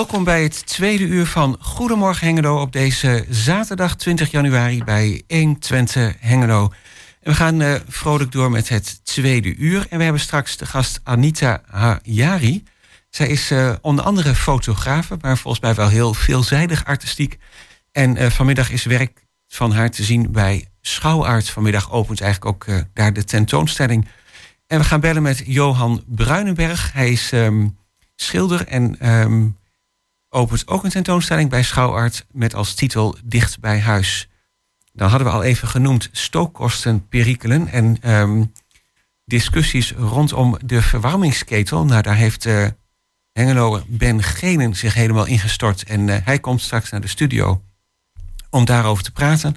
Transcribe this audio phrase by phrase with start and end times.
[0.00, 5.58] welkom bij het tweede uur van Goedemorgen Hengelo op deze zaterdag 20 januari bij 1
[5.58, 6.72] Twente Hengelo.
[7.20, 9.86] En we gaan uh, vrolijk door met het tweede uur.
[9.90, 12.64] En we hebben straks de gast Anita Hayari.
[13.10, 17.38] Zij is uh, onder andere fotografe, maar volgens mij wel heel veelzijdig artistiek.
[17.92, 21.50] En uh, vanmiddag is werk van haar te zien bij Schouwaard.
[21.50, 24.08] Vanmiddag opent eigenlijk ook daar de tentoonstelling.
[24.66, 26.92] En we gaan bellen met Johan Bruinenberg.
[26.92, 27.78] Hij is um,
[28.16, 29.58] schilder en um,
[30.30, 34.28] opent ook een tentoonstelling bij Schouwaard met als titel Dicht bij huis.
[34.92, 38.52] Dan hadden we al even genoemd stookkosten, perikelen en um,
[39.24, 41.84] discussies rondom de verwarmingsketel.
[41.84, 42.66] Nou, daar heeft uh,
[43.32, 45.82] Hengelo Ben Genen zich helemaal ingestort.
[45.82, 47.62] En uh, hij komt straks naar de studio
[48.50, 49.56] om daarover te praten.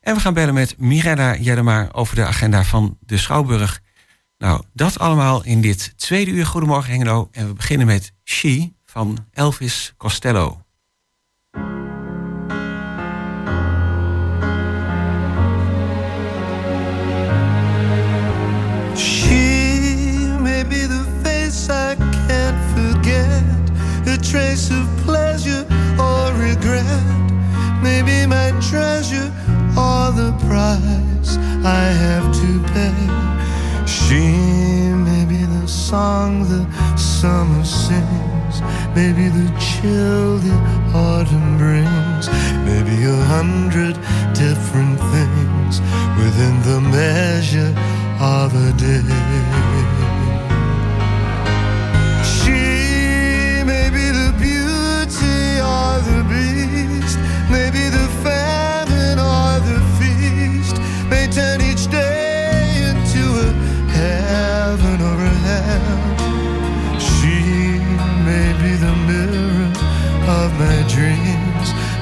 [0.00, 3.80] En we gaan bellen met Mirella Jellema over de agenda van de Schouwburg.
[4.38, 7.28] Nou, dat allemaal in dit tweede uur Goedemorgen Hengelo.
[7.32, 10.64] En we beginnen met She van Elvis Costello.
[18.94, 21.94] She may be the face I
[22.26, 23.42] can't forget,
[24.06, 25.64] a trace of pleasure
[25.98, 27.02] or regret,
[27.82, 29.32] maybe my treasure
[29.76, 32.92] or the price I have to pay.
[33.86, 34.24] She
[35.06, 36.66] may be the song the
[36.98, 38.41] summer sings,
[38.94, 40.56] maybe the chill the
[40.94, 42.28] autumn brings,
[42.68, 43.94] maybe a hundred
[44.34, 45.80] different things
[46.20, 47.74] within the measure
[48.20, 49.51] of a day.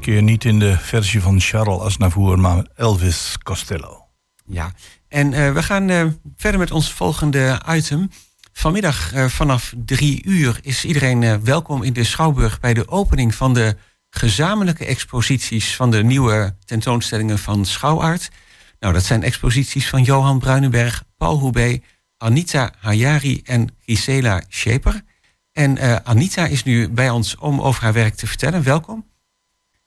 [0.00, 4.06] Keer niet in de versie van Charles Aznavour, maar Elvis Costello.
[4.46, 4.72] Ja,
[5.08, 6.06] en uh, we gaan uh,
[6.36, 8.10] verder met ons volgende item.
[8.52, 13.54] Vanmiddag uh, vanaf drie uur is iedereen welkom in de Schouwburg bij de opening van
[13.54, 13.76] de
[14.10, 18.30] gezamenlijke exposities van de nieuwe tentoonstellingen van Schouwaard.
[18.78, 21.82] Nou, dat zijn exposities van Johan Bruinenberg, Paul Hoebe,
[22.16, 25.02] Anita Hayari en Gisela Scheper.
[25.52, 28.62] En Anita is nu bij ons om over haar werk te vertellen.
[28.62, 29.09] Welkom.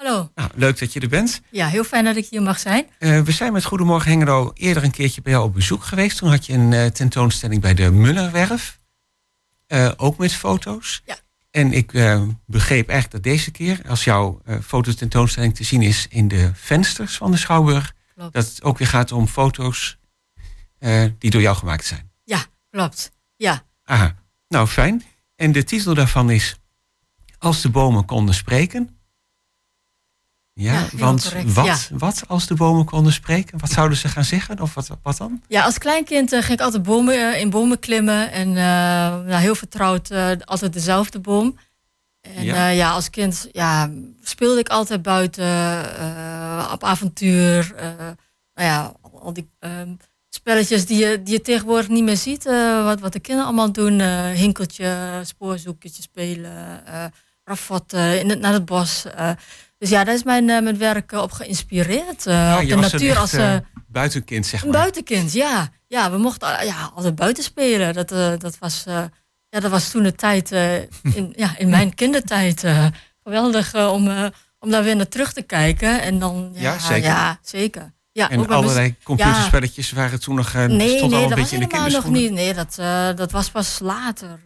[0.03, 0.31] Hallo.
[0.35, 1.41] Nou, leuk dat je er bent.
[1.49, 2.85] Ja, heel fijn dat ik hier mag zijn.
[2.99, 6.17] Uh, we zijn met Goedemorgen Hengelo eerder een keertje bij jou op bezoek geweest.
[6.17, 8.79] Toen had je een uh, tentoonstelling bij de Mullerwerf.
[9.67, 11.01] Uh, ook met foto's.
[11.05, 11.17] Ja.
[11.51, 11.91] En ik
[12.45, 17.31] begreep eigenlijk dat deze keer, als jouw fototentoonstelling te zien is in de vensters van
[17.31, 18.33] de Schouwburg, Klopt.
[18.33, 19.97] dat het ook weer gaat om foto's
[21.17, 22.11] die door jou gemaakt zijn.
[22.23, 23.11] Ja, klopt.
[23.35, 23.63] Ja.
[23.83, 24.15] Aha,
[24.47, 25.03] nou fijn.
[25.35, 26.55] En de titel daarvan is
[27.37, 28.97] als de bomen konden spreken.
[30.55, 31.77] Ja, want correct, wat, ja.
[31.97, 33.59] wat als de bomen konden spreken?
[33.59, 34.61] Wat zouden ze gaan zeggen?
[34.61, 35.41] Of wat, wat dan?
[35.47, 38.31] Ja, als kleinkind eh, ging ik altijd bomen, eh, in bomen klimmen.
[38.31, 40.11] En nou, heel vertrouwd,
[40.45, 41.57] altijd dezelfde boom.
[42.21, 42.67] En Ja.
[42.67, 43.91] ja, als kind ja,
[44.21, 45.45] speelde ik altijd buiten,
[46.71, 47.73] op avontuur.
[48.53, 49.93] nou ja, al die ehm,
[50.29, 52.43] spelletjes die je, die je tegenwoordig niet meer ziet.
[52.83, 54.01] wat, wat de kinderen allemaal doen.
[54.31, 56.83] hinkeltje, spoorzoekertje spelen,
[57.43, 59.05] raffotten in het, naar het bos.
[59.83, 62.25] Dus ja, daar is mijn, eh, mijn werk eh, op geïnspireerd.
[62.27, 63.35] eh, Ja, op de natuur echt, als...
[63.87, 64.79] buitenkind, zeg een maar.
[64.79, 65.69] buitenkind, ja.
[65.87, 67.93] Ja, we mochten ja, altijd buiten spelen.
[67.93, 68.09] Dat,
[68.41, 68.83] dat, was,
[69.49, 72.65] ja, dat was toen de tijd, in, ja, in mijn kindertijd,
[73.23, 76.01] geweldig om, om daar weer naar terug te kijken.
[76.01, 77.09] En dan, ja, Ja, zeker.
[77.09, 77.93] Ja, zeker.
[78.11, 80.53] Ja, en allerlei computerspelletjes waren toen nog...
[80.53, 82.31] eh, Nee, stond nee, al een dat was beetje in de helemaal nog niet.
[82.31, 82.75] Nee, dat,
[83.17, 84.39] dat was pas later.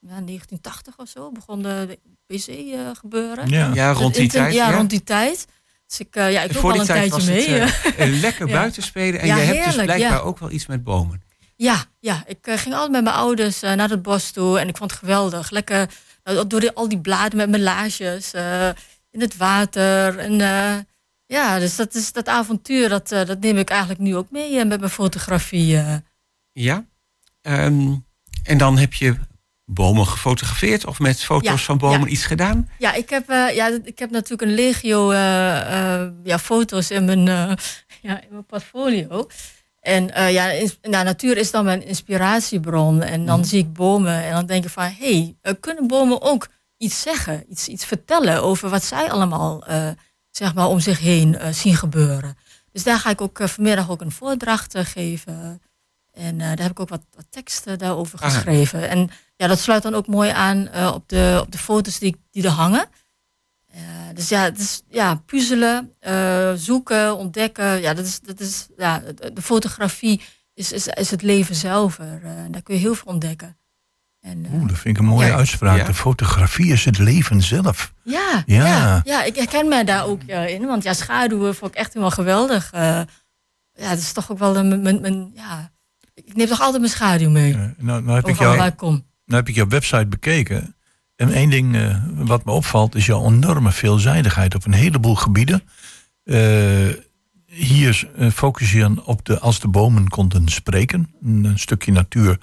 [0.00, 1.98] ja, 1980 of zo begon de
[2.30, 3.48] Eh, gebeuren.
[3.48, 3.70] Ja.
[3.74, 4.54] Ja, rond Het die tijd.
[4.54, 4.76] Ja, ja.
[4.76, 5.46] rond die tijd.
[5.86, 7.48] Dus ik, eh, ja, ik loop al een tijd tijdje mee.
[7.60, 8.52] het eh, lekker Ja.
[8.54, 9.20] buiten spelen.
[9.20, 10.18] En Ja, je hebt dus blijkbaar ja.
[10.18, 11.22] ook wel iets met bomen.
[11.56, 14.68] Ja, ja, ik eh, ging altijd met mijn ouders eh, naar het bos toe en
[14.68, 15.50] ik vond het geweldig.
[15.50, 15.88] Lekker
[16.22, 18.68] eh, door die, al die bladen met mijn laarsjes eh,
[19.10, 20.18] in het water.
[20.18, 20.76] En eh,
[21.26, 24.64] ja, dus dat, is, dat avontuur, dat, eh, dat neem ik eigenlijk nu ook mee
[24.64, 25.78] met mijn fotografie.
[26.52, 26.84] Ja.
[27.40, 27.94] Ehm,
[28.42, 29.16] en dan heb je
[29.72, 32.06] bomen gefotografeerd of met foto's Ja, van bomen ja.
[32.06, 32.68] iets gedaan.
[32.78, 37.04] Ja, ik heb, eh, ja, ik heb natuurlijk een legio eh, eh, ja, foto's in
[37.04, 37.26] mijn,
[38.08, 39.26] ja, in mijn portfolio.
[39.80, 40.52] En ja,
[40.82, 43.02] nou, natuur is dan mijn inspiratiebron.
[43.02, 44.84] En dan zie ik bomen en dan denk ik van...
[44.84, 47.44] hé, hey, kunnen bomen ook iets zeggen?
[47.48, 49.64] Iets, iets vertellen over wat zij allemaal
[50.30, 52.36] zeg maar, om zich heen zien gebeuren.
[52.72, 55.62] Dus daar ga ik ook vanmiddag ook een voordracht geven.
[56.12, 58.30] En eh, daar heb ik ook wat, wat teksten daarover Aha.
[58.30, 58.88] geschreven.
[58.88, 62.16] En ja, dat sluit dan ook mooi aan eh, op, de, op de foto's die,
[62.30, 62.86] die er hangen.
[63.72, 63.80] Eh,
[64.14, 67.80] dus ja, het is ja, puzzelen, eh, zoeken, ontdekken.
[67.80, 69.02] Ja, dat is, dat is, ja,
[69.34, 70.20] de fotografie
[70.54, 71.96] is, is, is het leven zelf.
[72.50, 73.54] daar kun je heel veel ontdekken.
[74.20, 75.36] En, eh, Oeh, dat vind ik een mooie Ja.
[75.36, 75.78] uitspraak.
[75.78, 75.84] Ja.
[75.84, 77.92] De fotografie is het leven zelf.
[78.02, 78.66] ja, Ja.
[78.66, 79.00] ja.
[79.04, 80.66] Ja, ik herken mij daar ook in.
[80.66, 82.72] Want ja, schaduwen vond ik echt helemaal geweldig.
[82.72, 83.00] Eh,
[83.72, 85.70] ja, dat is toch ook wel een, mijn, mijn, mijn- ja,
[86.24, 87.52] ik neem toch altijd mijn schaduw mee.
[87.52, 89.04] Eh, nou, nou, heb ik overal jou, waar ik kom.
[89.24, 90.74] nou heb ik jouw website bekeken.
[91.20, 95.62] En één ding eh, wat me opvalt is jouw enorme veelzijdigheid op een heleboel gebieden.
[96.24, 96.38] Eh,
[97.46, 101.14] hier eh, focus je op de als de bomen konden spreken.
[101.22, 102.38] Een, stukje natuur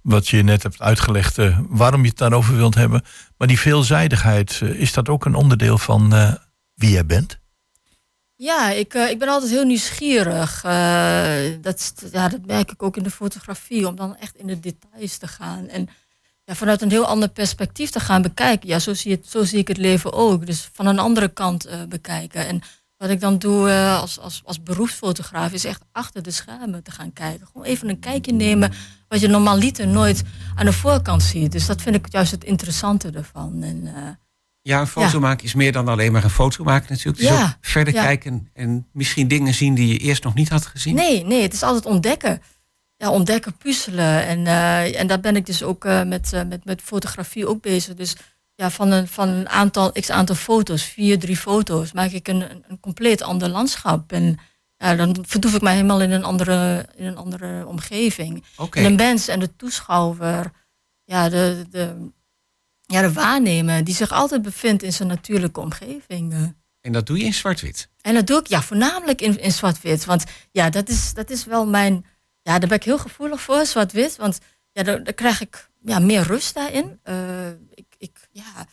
[0.00, 3.02] wat je net hebt uitgelegd waarom je het daarover wilt hebben.
[3.36, 6.14] Maar die veelzijdigheid, is dat ook een onderdeel van
[6.74, 7.38] wie jij bent?
[8.42, 10.64] Ja, ik, eh, ik ben altijd heel nieuwsgierig.
[10.64, 14.60] Eh, dat, ja, dat merk ik ook in de fotografie, om dan echt in de
[14.60, 15.68] details te gaan.
[15.68, 15.88] En
[16.46, 18.68] vanuit een heel ander perspectief te gaan bekijken.
[18.68, 20.46] Ja, zo zie, het, zo zie ik het leven ook.
[20.46, 22.46] Dus van een andere kant eh, bekijken.
[22.46, 22.60] En
[22.96, 27.12] wat ik dan doe als, als, als beroepsfotograaf is echt achter de schermen te gaan
[27.12, 27.46] kijken.
[27.46, 28.72] Gewoon even een kijkje nemen
[29.08, 30.22] wat je normaliter nooit
[30.54, 31.52] aan de voorkant ziet.
[31.52, 33.62] Dus dat vind ik juist het interessante ervan.
[33.62, 33.88] En,
[34.62, 35.18] Ja, een foto Ja.
[35.18, 37.18] maken is meer dan alleen maar een foto maken natuurlijk.
[37.18, 38.02] Dus Ja, ook verder ja.
[38.02, 40.94] kijken en misschien dingen zien die je eerst nog niet had gezien.
[40.94, 42.42] Nee, nee, het is altijd ontdekken.
[42.96, 44.26] Ja, ontdekken, puzzelen.
[44.26, 47.62] En, eh, en daar ben ik dus ook eh, met, eh, met, met fotografie ook
[47.62, 47.94] bezig.
[47.94, 48.16] Dus
[48.54, 52.44] ja, van een, van een aantal, x aantal foto's, vier, drie foto's, maak ik een,
[52.68, 54.12] een, compleet ander landschap.
[54.12, 54.38] En
[54.76, 58.44] ja, dan verdoef ik mij helemaal in een andere, in een andere omgeving.
[58.70, 60.52] En de mens en de toeschouwer,
[61.04, 62.10] ja, de, de,
[62.92, 66.54] ja, de waarnemer, die zich altijd bevindt in zijn natuurlijke omgeving.
[66.80, 67.88] En dat doe je in zwart-wit.
[68.00, 70.04] En dat doe ik ja, voornamelijk in, in zwart-wit.
[70.04, 72.04] Want ja, dat is, dat is wel mijn.
[72.42, 74.16] Ja, daar ben ik heel gevoelig voor, zwart-wit.
[74.16, 74.38] Want
[74.72, 76.98] ja, daar, daar krijg ik ja, meer rust daarin.
[77.02, 78.66] Eh, ik, ik, ja,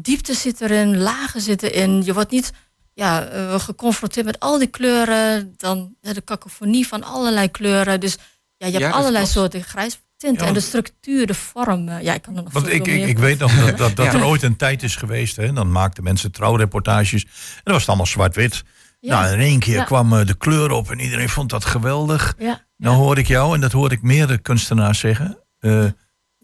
[0.00, 2.02] diepte zit erin, lagen zitten in.
[2.04, 2.52] Je wordt niet
[2.94, 5.54] ja, eh, geconfronteerd met al die kleuren.
[5.56, 8.00] Dan ja, de cacophonie van allerlei kleuren.
[8.00, 8.16] Dus
[8.56, 9.30] ja, je hebt Ja, allerlei klopt.
[9.32, 10.00] soorten grijs
[10.32, 11.88] Ja, en de structuur, de vorm.
[11.88, 13.96] eh, ja, ik kan er nog Want ik, ik, meer ik weet nog dat, dat,
[13.96, 14.12] dat Ja.
[14.12, 15.36] er ooit een tijd is geweest.
[15.36, 17.24] Hè, dan maakten mensen trouwreportages.
[17.24, 17.30] En
[17.64, 18.64] dan was het allemaal zwart-wit.
[19.00, 19.20] Ja.
[19.20, 19.84] Nou, in één keer Ja.
[19.84, 22.34] kwam eh, de kleur op en iedereen vond dat geweldig.
[22.38, 25.38] Ja, Nou hoor ik jou, en dat hoor ik meerdere kunstenaars zeggen.
[25.60, 25.84] eh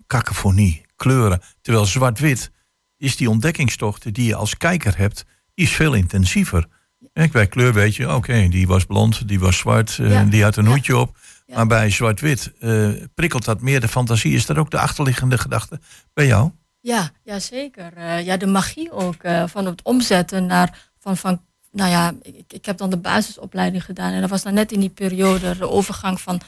[0.07, 1.41] cacophonie, kleuren.
[1.63, 2.51] Terwijl zwart-wit
[2.97, 6.67] is die ontdekkingstocht die je als kijker hebt, is veel intensiever.
[7.13, 10.25] Kijk, bij kleur weet je, oké, die was blond, die was zwart, Ja.
[10.25, 10.71] die had een Ja.
[10.71, 11.17] hoedje op.
[11.51, 11.57] Ja.
[11.57, 14.35] Maar bij zwart-wit eh, prikkelt dat meer de fantasie.
[14.35, 15.81] Is dat ook de achterliggende gedachte
[16.13, 16.51] bij jou?
[16.81, 17.93] Ja, ja zeker.
[17.97, 21.41] Eh, ja, de magie ook eh, van het omzetten naar van, van
[21.73, 24.81] nou ja, ik, ik heb dan de basisopleiding gedaan en dat was dan net in
[24.81, 26.41] die periode de overgang van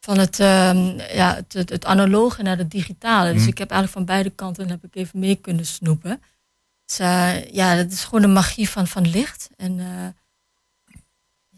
[0.00, 3.32] van het, ehm, ja, het, het, het analoge naar het digitale.
[3.32, 3.50] Dus Mhm.
[3.50, 6.22] ik heb eigenlijk van beide kanten heb ik even mee kunnen snoepen.
[6.86, 6.96] Dus,
[7.52, 9.50] ja, dat is gewoon de magie van, van licht.
[9.56, 9.80] En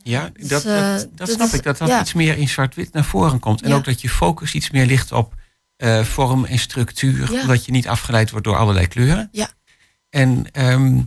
[0.07, 1.63] Ja, Dus, dat, eh, dat, dat dat snap is- ik.
[1.63, 2.01] Dat dat ja.
[2.01, 3.63] iets meer in zwart-wit naar voren komt.
[3.63, 3.75] En Ja.
[3.77, 5.35] ook dat je focus iets meer ligt op
[5.77, 7.33] eh, vorm en structuur.
[7.33, 7.41] Ja.
[7.41, 9.29] Omdat je niet afgeleid wordt door allerlei kleuren.
[9.33, 9.51] Ja.
[10.11, 11.01] En ehm,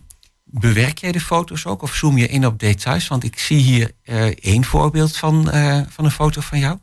[0.44, 1.82] bewerk jij de foto's ook?
[1.82, 3.08] Of zoom je in op details?
[3.08, 5.44] Want ik zie hier eh, één voorbeeld van,
[5.90, 6.80] van een foto van jou.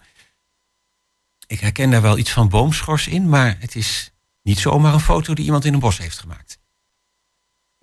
[1.46, 3.28] Ik herken daar wel iets van boomschors in.
[3.28, 6.58] Maar het is niet zomaar een foto die iemand in een bos heeft gemaakt.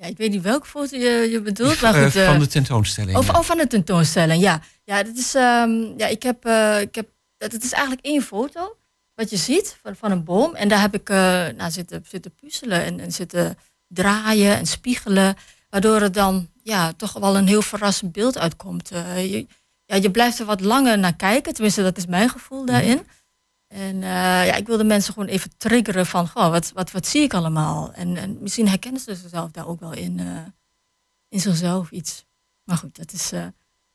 [0.01, 1.81] Ja, ik weet niet welke foto je, je bedoelt.
[1.81, 3.17] Maar eh, goed, eh, van de tentoonstelling.
[3.17, 4.61] Of, of van de tentoonstelling, ja.
[4.83, 8.21] Ja, dat is, ehm, ja ik heb, eh, ik heb, dat, het is eigenlijk één
[8.21, 8.77] foto
[9.15, 10.55] wat je ziet van, van een boom.
[10.55, 11.09] En daar heb ik
[11.57, 15.35] nou, zitten, zitten puzzelen en, en zitten draaien en spiegelen.
[15.69, 18.89] Waardoor het dan ja, toch wel een heel verrassend beeld uitkomt.
[19.15, 19.45] Je,
[19.85, 21.53] ja, je blijft er wat langer naar kijken.
[21.53, 23.07] Tenminste, dat is mijn gevoel daarin.
[23.71, 27.21] En eh, ja, ik wilde mensen gewoon even triggeren van, goh, wat, wat, wat zie
[27.21, 27.93] ik allemaal?
[27.93, 30.25] En, en misschien herkennen ze zichzelf daar ook wel in, eh,
[31.29, 32.25] in zichzelf iets.
[32.63, 33.45] Maar goed, dat is, eh,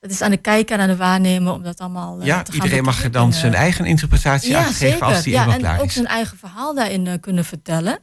[0.00, 2.60] dat is aan de kijker en aan de waarnemer om dat allemaal ja, te gaan
[2.60, 5.02] iedereen mag er dan zijn eigen interpretatie ja, aan geven zeker.
[5.02, 5.92] als die ja, en klaar ook is.
[5.92, 7.98] zijn eigen verhaal daarin eh, kunnen vertellen.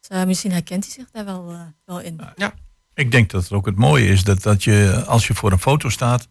[0.00, 2.20] Dus, eh, misschien herkent hij zich daar wel, wel in.
[2.94, 5.60] Ik denk dat het ook het mooie is dat, dat je als je voor een
[5.60, 6.28] foto staat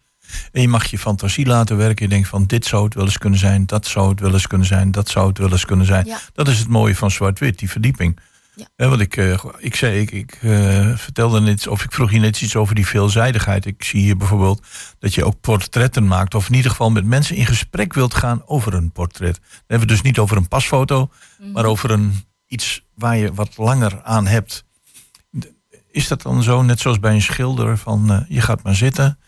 [0.52, 2.04] en je mag je fantasie laten werken.
[2.06, 4.48] Je denkt van dit zou het wel eens kunnen zijn, dat zou het wel eens
[4.48, 6.06] kunnen zijn, dat zou het wel eens kunnen zijn.
[6.06, 6.20] Ja.
[6.34, 8.20] Dat is het mooie van zwart-wit, die verdieping.
[8.56, 8.88] Ja.
[8.90, 12.42] Want ik, eh, ik zei, ik, ik eh, vertelde net, of ik vroeg je net
[12.42, 13.66] iets over die veelzijdigheid.
[13.66, 14.62] Ik zie hier bijvoorbeeld
[15.00, 18.42] dat je ook portretten maakt, of in ieder geval met mensen in gesprek wilt gaan
[18.46, 19.36] over een portret.
[19.36, 21.10] Dan hebben we dus niet over een pasfoto,
[21.40, 21.52] Mhm.
[21.52, 24.64] maar over een, iets waar je wat langer aan hebt.
[25.92, 29.20] Is dat dan zo, net zoals bij een schilder, van eh, je gaat maar zitten,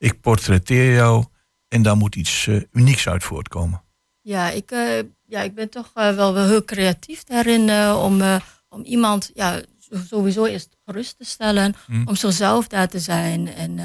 [0.00, 1.24] ik portretteer jou
[1.68, 3.82] en daar moet iets eh, unieks uit voortkomen.
[4.20, 8.22] Ja, ik, eh, ja, ik ben toch eh, wel, wel heel creatief daarin om,
[8.68, 9.60] om iemand ja,
[10.08, 12.08] sowieso eerst gerust te stellen, Hm.
[12.08, 13.54] om zichzelf daar te zijn.
[13.54, 13.76] En,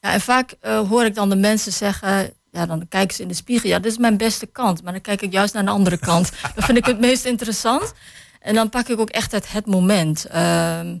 [0.00, 3.34] ja, en vaak hoor ik dan de mensen zeggen, ja, dan kijken ze in de
[3.34, 4.82] spiegel, ja, dit is mijn beste kant.
[4.82, 6.32] Maar dan kijk ik juist naar de andere kant.
[6.54, 7.92] dat vind ik het meest interessant.
[8.40, 10.24] En dan pak ik ook echt het, het moment.
[10.24, 10.98] Ehm,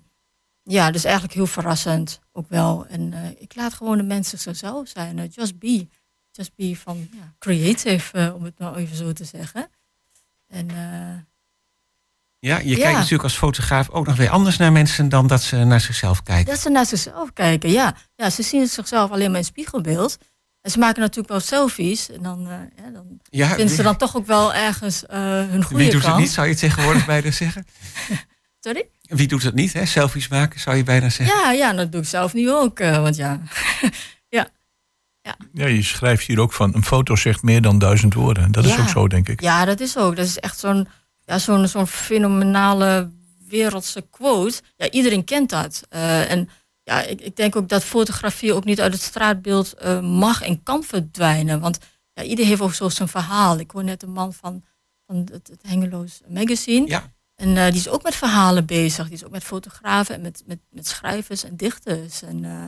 [0.62, 2.86] ja, dus eigenlijk heel verrassend ook wel.
[2.86, 5.18] En eh, ik laat gewoon de mensen zichzelf zijn.
[5.18, 5.88] eh, just be.
[6.30, 9.68] Just be van ja, creative, eh, om het nou even zo te zeggen.
[10.48, 10.66] En
[12.38, 12.76] Ja, je Ja.
[12.76, 16.22] kijkt natuurlijk als fotograaf ook nog weer anders naar mensen dan dat ze naar zichzelf
[16.22, 16.52] kijken.
[16.52, 17.96] dat ze naar zichzelf kijken, ja.
[18.16, 18.30] ja.
[18.30, 20.18] Ze zien zichzelf alleen maar in spiegelbeeld.
[20.60, 22.10] En ze maken natuurlijk wel selfies.
[22.10, 22.40] En dan,
[22.76, 26.12] ja, dan Ja, vinden ze dan toch ook wel ergens hun goede wie doet kant.
[26.14, 27.66] het niet, zou je tegenwoordig bijna zeggen?
[28.64, 28.88] Sorry?
[29.08, 29.86] Wie doet het niet, hè?
[29.86, 31.36] Selfies maken, zou je bijna zeggen.
[31.40, 32.78] Ja, ja, dat doe ik zelf nu ook.
[32.80, 33.40] eh, want ja,
[35.52, 38.52] Ja, je schrijft hier ook van een foto zegt meer dan duizend woorden.
[38.52, 38.80] Dat is Ja.
[38.82, 39.40] ook zo, denk ik.
[39.40, 40.16] Ja, dat is ook.
[40.16, 40.88] Dat is echt zo'n
[41.24, 43.10] ja, zo'n zo'n fenomenale
[43.48, 44.60] wereldse quote.
[44.76, 45.82] Ja, iedereen kent dat.
[45.88, 46.48] Eh, en
[46.82, 50.62] ja, ik, ik denk ook dat fotografie ook niet uit het straatbeeld eh, mag en
[50.62, 51.60] kan verdwijnen.
[51.60, 51.78] Want
[52.12, 53.58] ja, ieder heeft ook zo zijn verhaal.
[53.58, 54.64] Ik hoor net een man van,
[55.06, 56.86] van het, het Hengeloos Magazine.
[56.86, 57.12] Ja.
[57.36, 59.04] En eh, die is ook met verhalen bezig.
[59.04, 62.22] Die is ook met fotografen en met, met, met schrijvers en dichters.
[62.22, 62.64] En eh,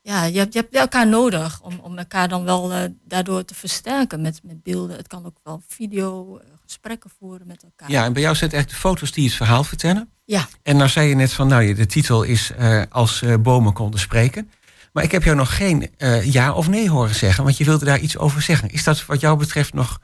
[0.00, 3.54] ja, je hebt, je hebt elkaar nodig om, om elkaar dan wel eh, daardoor te
[3.54, 4.96] versterken met, met beelden.
[4.96, 7.90] Het kan ook wel video, gesprekken voeren met elkaar.
[7.90, 10.10] Ja, en bij jou zijn het echt de foto's die het verhaal vertellen.
[10.24, 10.48] Ja.
[10.62, 12.52] En nou zei je net van, nou, de titel is
[12.90, 14.50] Als bomen konden spreken.
[14.92, 15.90] Maar ik heb jou nog geen
[16.22, 18.68] ja of nee horen zeggen, want je wilde daar iets over zeggen.
[18.70, 20.00] Is dat wat jou betreft nog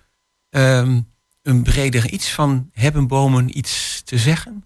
[0.50, 1.00] ehm,
[1.43, 4.65] een breder iets van, hebben bomen iets te zeggen?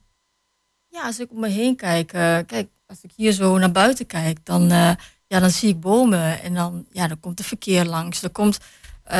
[0.88, 4.06] Ja, als ik om me heen kijk, eh, kijk, als ik hier zo naar buiten
[4.06, 4.90] kijk, dan, eh,
[5.26, 8.22] ja, dan zie ik bomen en dan, ja, dan komt er verkeer langs.
[8.22, 8.58] Er komt
[9.04, 9.16] eh,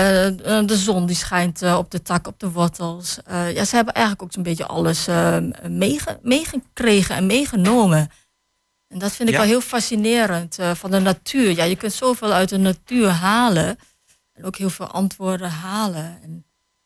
[0.66, 3.18] de zon die schijnt op de tak, op de wortels.
[3.28, 5.06] Ja, ze hebben eigenlijk ook zo'n beetje alles
[5.68, 8.10] meege- meegekregen en meegenomen.
[8.88, 9.40] En dat vind ik Ja.
[9.40, 11.56] wel heel fascinerend van de natuur.
[11.56, 13.78] Ja, je kunt zoveel uit de natuur halen
[14.32, 16.18] en ook heel veel antwoorden halen.
[16.22, 16.44] En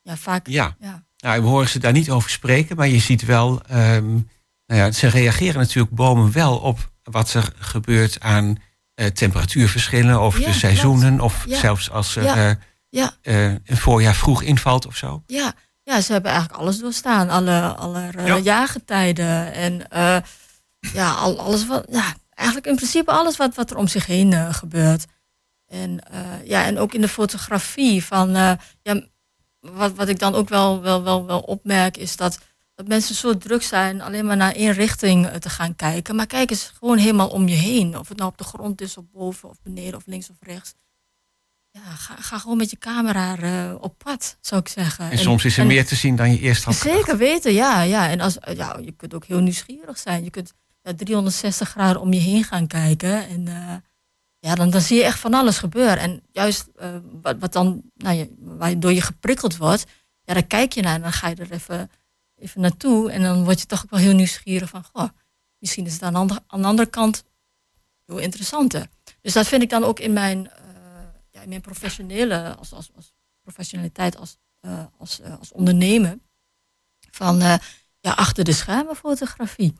[0.08, 0.46] ja, vaak.
[0.46, 0.76] Ja.
[0.80, 1.06] ja.
[1.18, 4.06] Nou, we horen ze daar niet over spreken, maar je ziet wel, ehm,
[4.66, 8.56] nou ja, ze reageren natuurlijk bomen wel op wat er gebeurt aan
[8.94, 11.58] eh, temperatuurverschillen of Ja, de seizoenen, of Ja.
[11.58, 12.36] zelfs als er Ja.
[12.50, 12.54] eh,
[12.88, 13.12] Ja.
[13.22, 15.22] eh, een voorjaar vroeg invalt of zo.
[15.26, 17.28] Ja, ja, ze hebben eigenlijk alles doorstaan.
[17.30, 18.36] Alle, alle Ja.
[18.36, 19.52] jaargetijden.
[19.52, 19.86] En
[20.92, 21.86] ja, al, alles wat.
[21.90, 25.06] Ja, eigenlijk in principe alles wat, wat er om zich heen gebeurt.
[25.66, 26.00] En,
[26.44, 28.30] ja, en ook in de fotografie van.
[28.82, 29.00] ja,
[29.60, 32.38] wat, wat ik dan ook wel, wel, wel, wel opmerk, is dat,
[32.74, 36.16] dat mensen zo druk zijn alleen maar naar één richting eh, te gaan kijken.
[36.16, 37.98] Maar kijk eens gewoon helemaal om je heen.
[37.98, 40.74] Of het nou op de grond is, of boven, of beneden, of links of rechts.
[41.70, 45.10] ja, ga, ga gewoon met je camera eh, op pad, zou ik zeggen.
[45.10, 46.96] En, soms is er en- meer te zien dan je eerst had gedacht.
[46.98, 47.82] Zeker weten, ja.
[47.82, 48.08] ja.
[48.08, 50.24] En als, ja, je kunt ook heel nieuwsgierig zijn.
[50.24, 53.28] Je kunt ja, 360 graden om je heen gaan kijken.
[53.28, 53.74] En eh,
[54.48, 55.98] ja, dan, dan zie je echt van alles gebeuren.
[55.98, 59.86] En juist eh, wat, wat dan, nou, je, waardoor je geprikkeld wordt,
[60.22, 61.90] ja, dan kijk je naar en dan ga je er even,
[62.34, 63.10] even naartoe.
[63.10, 65.08] En dan word je toch ook wel heel nieuwsgierig van, goh,
[65.58, 67.24] misschien is het aan de andere, aan de andere kant
[68.04, 68.88] heel interessanter.
[69.20, 70.62] Dus dat vind ik dan ook in mijn, eh,
[71.30, 73.12] ja, in mijn professionele, als, als, als
[73.42, 76.18] professionaliteit als, eh, als, als ondernemer
[77.10, 77.38] van
[78.00, 79.74] ja, achter de schermen fotografie.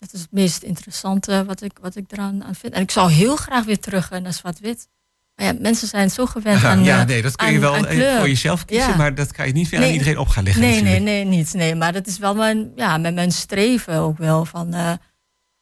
[0.00, 2.72] Dat is het meest interessante wat ik, wat ik eraan aan vind.
[2.72, 4.88] En ik zou heel graag weer terug naar zwart-wit.
[5.34, 6.84] Maar ja, mensen zijn zo gewend aan.
[6.84, 8.96] ja, eh, nee, dat kun je aan- wel aan eh, voor jezelf kiezen, Ja.
[8.96, 9.94] maar dat kan je niet weer aan Nee.
[9.94, 10.62] iedereen op gaan leggen.
[10.62, 11.04] Nee, nee, natuurlijk.
[11.04, 11.54] nee, niet.
[11.54, 14.44] Nee, maar dat is wel mijn, ja, met mijn streven ook wel.
[14.44, 14.92] Van, eh,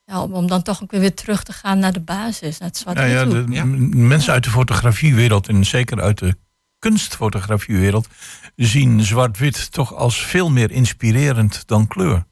[0.05, 2.69] ja, om, om dan toch ook weer, weer terug te gaan naar de basis, naar
[2.69, 3.65] het zwart Nou ja, de Ja.
[3.95, 6.37] mensen uit de fotografiewereld en zeker uit de
[6.79, 8.09] kunstfotografiewereld
[8.57, 12.25] zien zwart-wit toch als veel meer inspirerend dan kleur.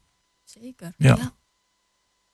[0.43, 0.93] Zeker.
[0.97, 1.15] Ja.
[1.19, 1.31] Ja.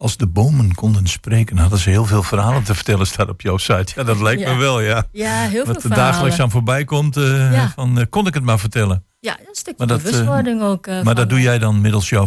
[0.03, 3.57] Als de bomen konden spreken, hadden ze heel veel verhalen te vertellen, staat op jouw
[3.57, 3.91] site.
[3.95, 5.07] Ja, dat lijkt me wel, ja.
[5.11, 6.39] Ja, heel veel Wat er dagelijks verhalen.
[6.41, 7.69] aan voorbij komt, eh, Ja.
[7.75, 9.03] van eh, kon ik het maar vertellen.
[9.19, 10.87] Ja, een stukje Maar dat, eh, bewustwording ook.
[10.87, 12.25] eh, Maar dat doe jij dan middels jouw,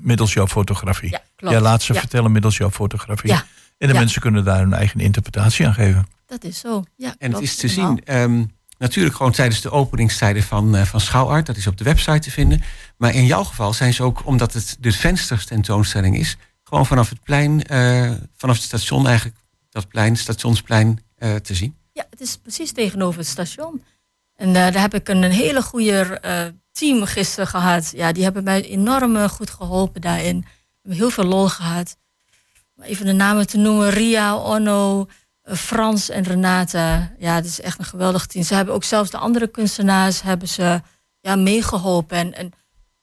[0.00, 1.10] middels jouw fotografie.
[1.10, 1.52] Ja, klopt.
[1.54, 2.00] Jij laat ze Ja.
[2.00, 3.30] vertellen middels jouw fotografie.
[3.30, 3.44] Ja.
[3.78, 3.98] En de Ja.
[3.98, 6.06] mensen kunnen daar hun eigen interpretatie aan geven.
[6.26, 6.84] Dat is zo.
[6.96, 8.44] Ja, En het is te zien, ehm,
[8.78, 11.46] natuurlijk gewoon tijdens de openingstijden van, eh van Schouwart.
[11.46, 12.62] Dat is op de website te vinden.
[12.96, 16.36] Maar in jouw geval zijn ze ook, omdat het de vensters tentoonstelling is...
[16.68, 19.36] gewoon vanaf het plein, eh, vanaf het station eigenlijk,
[19.70, 21.76] dat plein, stationsplein, eh, te zien.
[21.92, 23.84] Ja, het is precies tegenover het station.
[24.34, 26.20] En eh, daar heb ik een, hele goede
[26.72, 27.92] team gisteren gehad.
[27.94, 30.44] Ja, die hebben mij enorm goed geholpen daarin.
[30.88, 31.96] Heel veel lol gehad.
[32.80, 33.90] Even de namen te noemen.
[33.90, 35.08] Ria, Onno,
[35.44, 37.12] Frans en Renata.
[37.18, 38.44] Ja, het is echt een geweldig team.
[38.44, 40.80] Ze hebben ook zelfs de andere kunstenaars hebben ze,
[41.20, 42.16] ja, meegeholpen.
[42.16, 42.52] En, en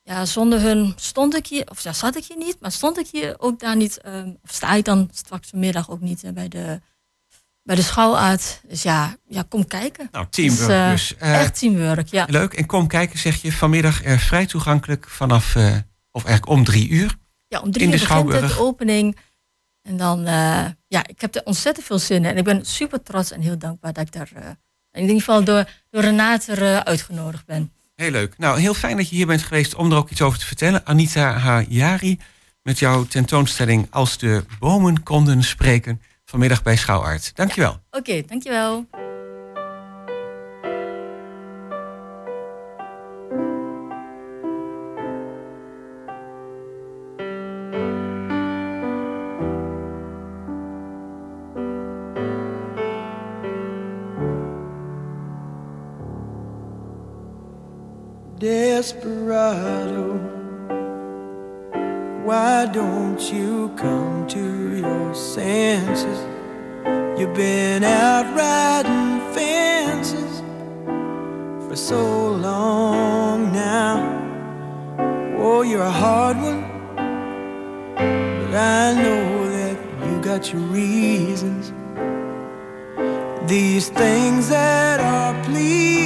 [0.06, 3.08] ja, zonder hun stond ik hier, of ja, zat ik hier niet, maar stond ik
[3.12, 4.02] hier ook daar niet.
[4.02, 6.82] ehm, of sta ik dan straks vanmiddag ook niet eh, bij de,
[7.64, 8.60] bij de schouwarts.
[8.68, 10.08] Dus ja, ja, kom kijken.
[10.12, 11.16] Nou, teamwork Dus, eh, dus.
[11.18, 12.26] Eh, Echt teamwork, ja.
[12.30, 12.54] Leuk.
[12.54, 15.56] En kom kijken, zeg je, vanmiddag eh, vrij toegankelijk vanaf,
[16.12, 17.16] of eigenlijk om drie uur.
[17.48, 19.18] Ja, om drie in uur de begint het, de opening.
[19.82, 20.24] En dan,
[20.88, 22.26] ja, ik heb er ontzettend veel zin in.
[22.26, 24.58] En ik ben super trots en heel dankbaar dat ik daar
[24.92, 27.72] in ieder geval door, door Renate uitgenodigd ben.
[27.96, 28.38] Heel leuk.
[28.38, 30.86] Nou, heel fijn dat je hier bent geweest om er ook iets over te vertellen.
[30.86, 32.20] Anita Hayari,
[32.62, 37.32] met jouw tentoonstelling Als de bomen konden spreken, vanmiddag bij Schouwart.
[37.36, 37.80] Dankjewel.
[37.92, 38.86] Oké, dankjewel.
[58.38, 60.20] Desperado,
[62.26, 66.20] why don't you come to your senses?
[67.18, 70.42] You've been out riding fences
[71.66, 74.04] for so long now.
[75.40, 76.62] Oh, you're a hard one,
[77.86, 79.78] but I know that
[80.10, 81.72] you got your reasons.
[83.50, 86.05] These things that are pleasing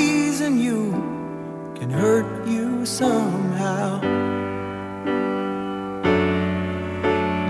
[2.86, 4.00] somehow.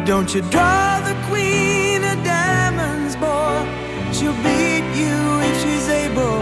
[0.06, 3.58] Don't you draw the queen of diamonds, boy?
[4.12, 6.42] She'll beat you if she's able.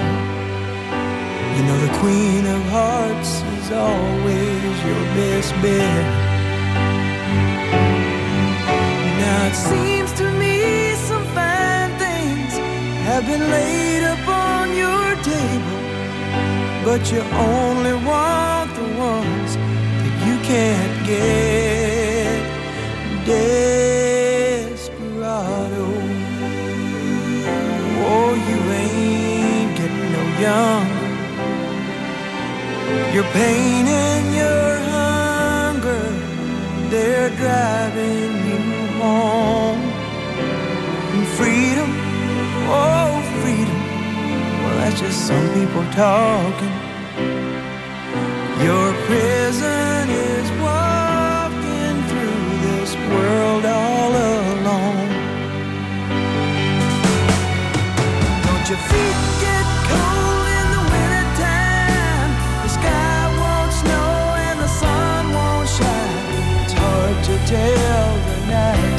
[1.56, 6.06] You know the queen of hearts is always your best bet.
[9.20, 12.54] Now it seems to me some fine things
[13.10, 15.80] have been laid upon your table,
[16.86, 17.22] but you
[17.52, 22.42] only want ones that you can't get.
[23.28, 24.86] Desperado,
[28.10, 31.12] oh, you ain't getting no younger.
[33.14, 36.06] Your pain and your hunger,
[36.90, 38.60] they're driving you
[39.02, 39.84] home.
[41.14, 41.92] And freedom,
[42.70, 43.82] oh, freedom,
[44.64, 46.87] well, that's just some people talking.
[67.48, 68.97] till the night.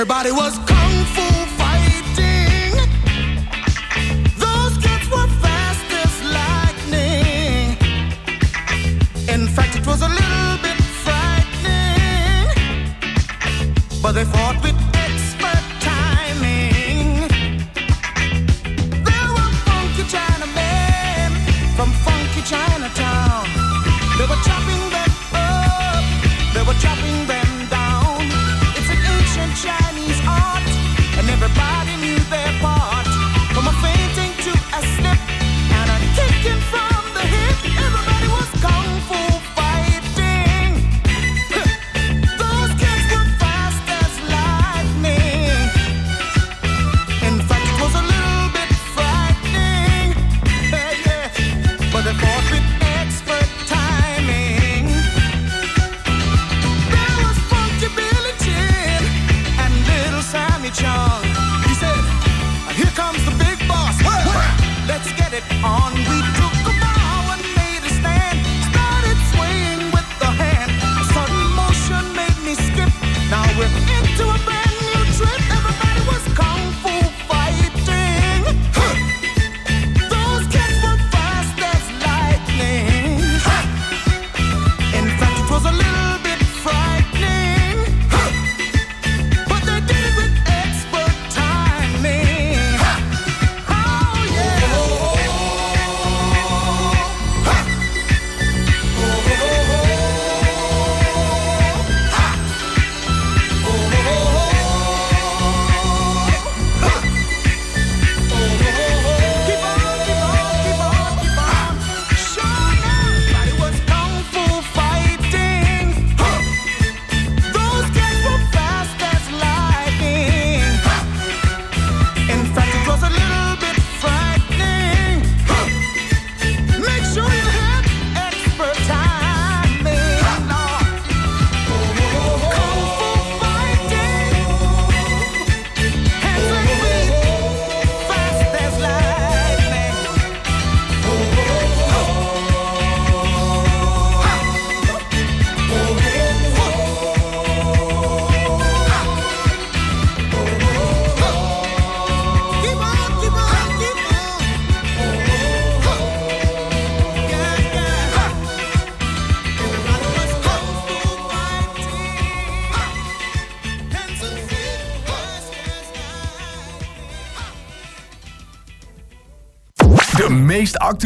[0.00, 1.26] Everybody was kung fu
[1.60, 2.72] fighting.
[4.44, 7.76] Those kids were fast as lightning.
[9.28, 12.48] In fact, it was a little bit frightening.
[14.00, 14.49] But they fought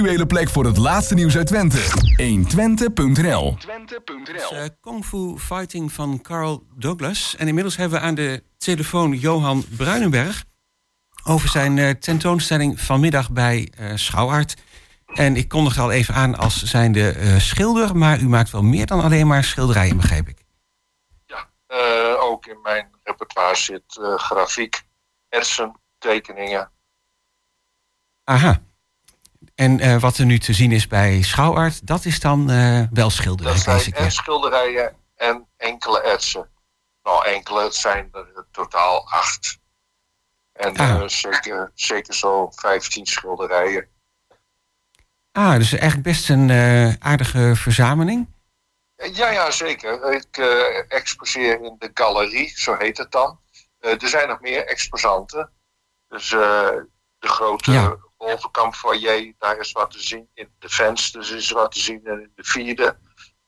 [0.04, 1.78] actuele plek voor het laatste nieuws uit Twente.
[2.22, 3.56] 120.nl
[4.52, 7.36] uh, Kung Fu Fighting van Carl Douglas.
[7.36, 10.44] En inmiddels hebben we aan de telefoon Johan Bruinenberg...
[11.26, 14.54] over zijn eh, tentoonstelling vanmiddag bij eh Schouwart.
[15.06, 17.96] En ik kondigde al even aan als zijnde eh schilder...
[17.96, 20.44] maar u maakt wel meer dan alleen maar schilderijen, begreep ik.
[21.26, 24.82] Ja, eh, ook in mijn repertoire zit eh, grafiek,
[25.28, 26.70] etsen, tekeningen.
[28.24, 28.60] Aha.
[29.54, 31.86] En eh, wat er nu te zien is bij Schouwart...
[31.86, 36.48] dat is dan eh, wel schilderij Dat zijn en schilderijen en enkele etsen.
[37.02, 39.58] Nou, enkele, het zijn er totaal acht.
[40.52, 40.90] En Ah.
[41.02, 43.88] eh, zeker, zeker zo 15 schilderijen.
[45.32, 46.50] Ah, dus eigenlijk best een
[47.00, 48.32] aardige verzameling.
[49.12, 50.12] Ja, ja, zeker.
[50.12, 50.36] Ik
[50.88, 53.40] exposeer in de galerie, zo heet het dan.
[53.78, 55.50] Er zijn nog meer exposanten.
[56.08, 56.88] Dus de
[57.18, 57.96] grote Ja.
[58.34, 60.28] Wolvenkamp foyer, daar is wat te zien.
[60.34, 62.96] In de vensters is wat te zien en in de vierde.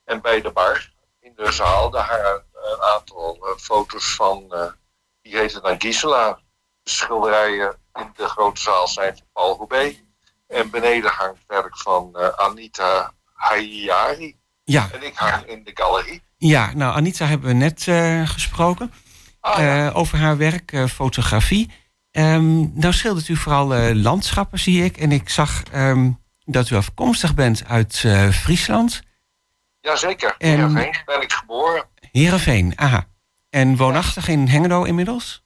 [0.05, 4.67] En bij de bar, in de zaal, daar hangen een aantal eh, foto's van, eh,
[5.23, 6.39] die heten dan Gisela.
[6.83, 9.97] De schilderijen in de grote zaal zijn van Paul Roubaix.
[10.47, 14.37] En beneden hangt werk van eh, Anita Hayari.
[14.65, 16.23] Ja, En ik hang in de galerie.
[16.37, 17.83] ja, nou Anita hebben we net
[18.31, 18.93] gesproken
[19.41, 19.91] Ah, ja.
[19.91, 21.71] over haar werk, fotografie.
[22.17, 24.97] Ehm, nou schildert u vooral eh, landschappen, zie ik.
[24.97, 26.11] En ik zag ehm,
[26.45, 29.03] dat u afkomstig bent uit eh, Friesland.
[29.81, 31.85] Jazeker, En- in Heerenveen ben ik geboren.
[32.13, 33.07] Heerenveen, aha.
[33.51, 35.45] En woonachtig in Hengelo inmiddels?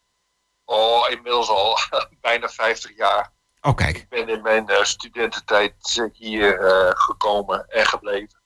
[0.65, 1.79] Oh, inmiddels al
[2.21, 3.33] bijna 50 jaar.
[3.61, 3.97] Oh, kijk.
[3.97, 6.59] Ik ben in mijn eh, studententijd hier
[6.97, 8.41] gekomen en gebleven.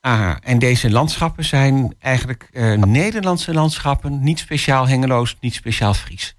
[0.00, 0.38] Aha.
[0.42, 2.48] En deze landschappen zijn eigenlijk
[2.86, 4.22] Nederlandse landschappen.
[4.22, 6.36] Niet speciaal Hengeloos, niet speciaal Fries.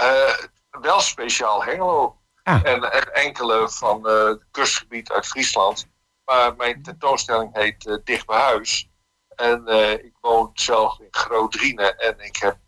[0.00, 0.34] Eh,
[0.70, 2.18] wel speciaal Hengelo.
[2.42, 2.64] Ah.
[2.64, 5.86] En, en enkele van eh, het kustgebied uit Friesland.
[6.24, 8.88] Maar mijn tentoonstelling heet eh, Dicht bij Huis.
[9.28, 9.66] En
[10.04, 11.98] ik woon zelf in Groot-Drienen.
[11.98, 12.58] En ik heb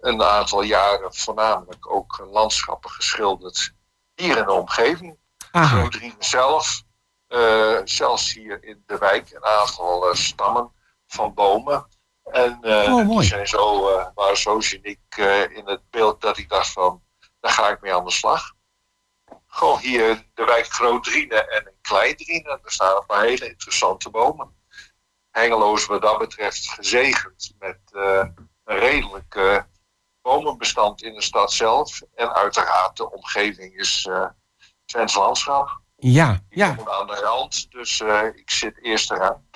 [0.00, 3.72] een aantal jaren voornamelijk ook landschappen geschilderd.
[4.14, 5.18] Hier in de omgeving.
[5.52, 6.82] Groot-Drienen zelf.
[7.84, 10.72] zelfs hier in de wijk een aantal stammen
[11.06, 11.86] van bomen.
[12.30, 16.38] En eh, Oh, die zijn zo, eh, waren zo geniek eh, in het beeld dat
[16.38, 17.02] ik dacht van,
[17.40, 18.52] daar ga ik mee aan de slag.
[19.46, 22.60] Gewoon hier de wijk Groot-Drienen en Klein-Drienen.
[22.64, 24.56] Er staan een paar hele interessante bomen.
[25.30, 29.64] Hengelo is wat dat betreft gezegend met een redelijk
[30.22, 32.00] bomenbestand in de stad zelf.
[32.14, 34.26] En uiteraard de omgeving is eh
[34.84, 35.80] Twents landschap.
[35.96, 36.74] Ja, Ik ja.
[36.74, 38.00] woon aan de rand, dus
[38.34, 39.47] ik zit eerst eraan.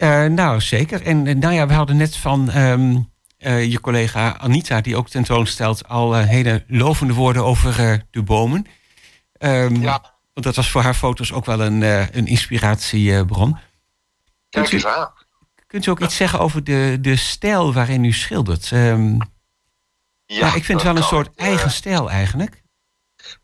[0.00, 1.02] Eh, nou, zeker.
[1.02, 2.96] En eh, nou ja, we hadden net van ehm,
[3.38, 8.66] eh, je collega Anita, die ook tentoonstelt, al hele lovende woorden over de bomen.
[9.32, 10.18] Ehm, Ja.
[10.32, 11.82] Want dat was voor haar foto's ook wel een,
[12.16, 13.52] een inspiratiebron.
[13.52, 13.64] Kijk
[14.68, 15.12] Kunt eens u, aan.
[15.66, 18.72] kunt u ook iets zeggen over de, de stijl waarin u schildert?
[18.72, 19.18] Ehm
[20.26, 22.62] Ja, nou, ik vind het wel een soort eigen stijl eigenlijk.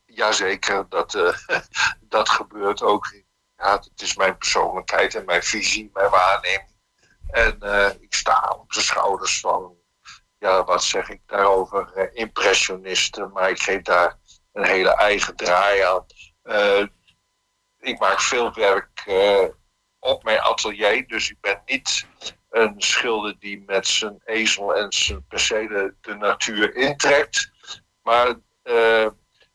[0.07, 1.35] Jazeker, dat,
[2.09, 3.13] dat gebeurt ook.
[3.57, 6.75] Ja, het is mijn persoonlijkheid en mijn visie, mijn waarneming.
[7.31, 9.77] En eh, ik sta op de schouders van,
[10.39, 13.33] ja, wat zeg ik daarover, eh, impressionisten.
[13.33, 14.19] Maar ik geef daar
[14.53, 16.07] een hele eigen draai aan.
[16.43, 16.87] Eh,
[17.79, 19.05] ik maak veel werk
[19.99, 22.07] op mijn atelier, dus ik ben niet
[22.51, 27.51] een schilder die met zijn ezel en zijn percelen de natuur intrekt.
[28.03, 28.35] Maar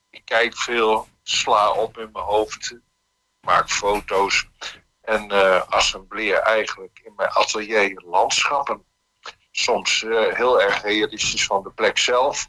[0.10, 2.76] ik kijk veel, sla op in mijn hoofd,
[3.42, 4.48] maak foto's
[5.02, 8.86] en eh assembleer eigenlijk in mijn atelier landschappen.
[9.52, 12.48] Soms eh, heel erg realistisch van de plek zelf.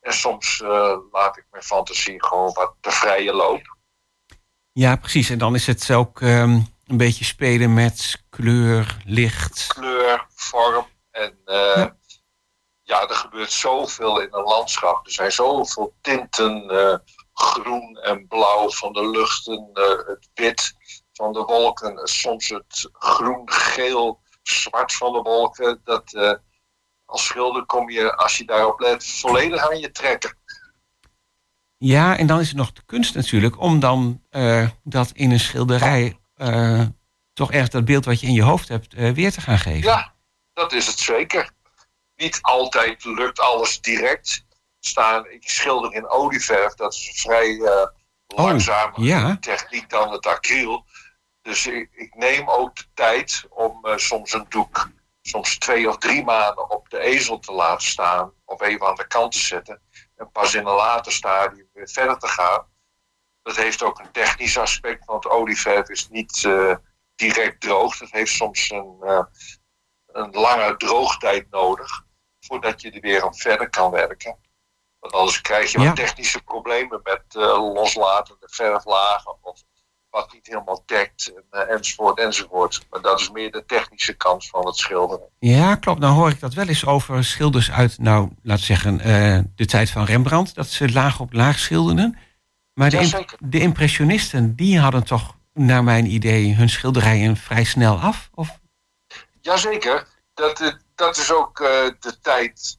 [0.00, 3.76] En soms eh, laat ik mijn fantasie gewoon wat te vrije loop.
[4.72, 5.30] Ja, precies.
[5.30, 9.66] En dan is het ook ehm, een beetje spelen met kleur, licht.
[9.66, 11.96] Kleur, vorm en Ja.
[12.82, 13.08] ja.
[13.08, 15.06] er gebeurt zoveel in een landschap.
[15.06, 16.70] Er zijn zoveel tinten,
[17.34, 20.74] groen en blauw van de luchten, eh, het wit
[21.12, 25.80] van de wolken, soms het groen, geel, zwart van de wolken.
[25.84, 26.32] Dat eh,
[27.04, 30.38] als schilder kom je, als je daarop let, volledig aan je trekken.
[31.76, 35.40] Ja, en dan is het nog de kunst natuurlijk om dan eh, dat in een
[35.40, 36.18] schilderij
[37.32, 39.88] toch erg dat beeld wat je in je hoofd hebt weer te gaan geven.
[39.88, 40.14] Ja,
[40.52, 41.50] dat is het zeker.
[42.16, 44.44] Niet altijd lukt alles direct.
[44.86, 47.86] Staan, ik schilder in olieverf, dat is een vrij eh
[48.26, 49.36] langzame ja.
[49.40, 50.84] techniek dan het acryl.
[51.42, 54.90] Dus ik, ik neem ook de tijd om eh, soms een doek,
[55.22, 58.32] soms twee of drie maanden op de ezel te laten staan.
[58.44, 59.82] Of even aan de kant te zetten.
[60.16, 62.66] En pas in een later stadium weer verder te gaan.
[63.42, 66.76] Dat heeft ook een technisch aspect, want olieverf is niet eh,
[67.14, 67.96] direct droog.
[67.96, 69.24] Dat heeft soms een, eh,
[70.06, 72.04] een lange droogtijd nodig
[72.40, 74.38] voordat je er weer aan verder kan werken.
[75.04, 75.86] Want anders krijg je Ja.
[75.86, 77.40] wat technische problemen met eh,
[77.74, 79.62] loslatende verflagen of
[80.10, 82.86] wat niet helemaal dekt en, eh, enzovoort enzovoort.
[82.90, 85.28] Maar dat is meer de technische kant van het schilderen.
[85.38, 86.00] Ja, klopt.
[86.00, 89.66] Nou hoor ik dat wel eens over schilders uit, nou, laten we zeggen, eh, de
[89.66, 90.54] tijd van Rembrandt.
[90.54, 92.18] Dat ze laag op laag schilderden.
[92.74, 97.98] Maar de, imp- de impressionisten, die hadden toch, naar mijn idee, hun schilderijen vrij snel
[97.98, 98.30] af?
[98.34, 98.58] Of?
[99.40, 101.56] Jazeker, dat, dat is ook
[102.00, 102.78] de tijd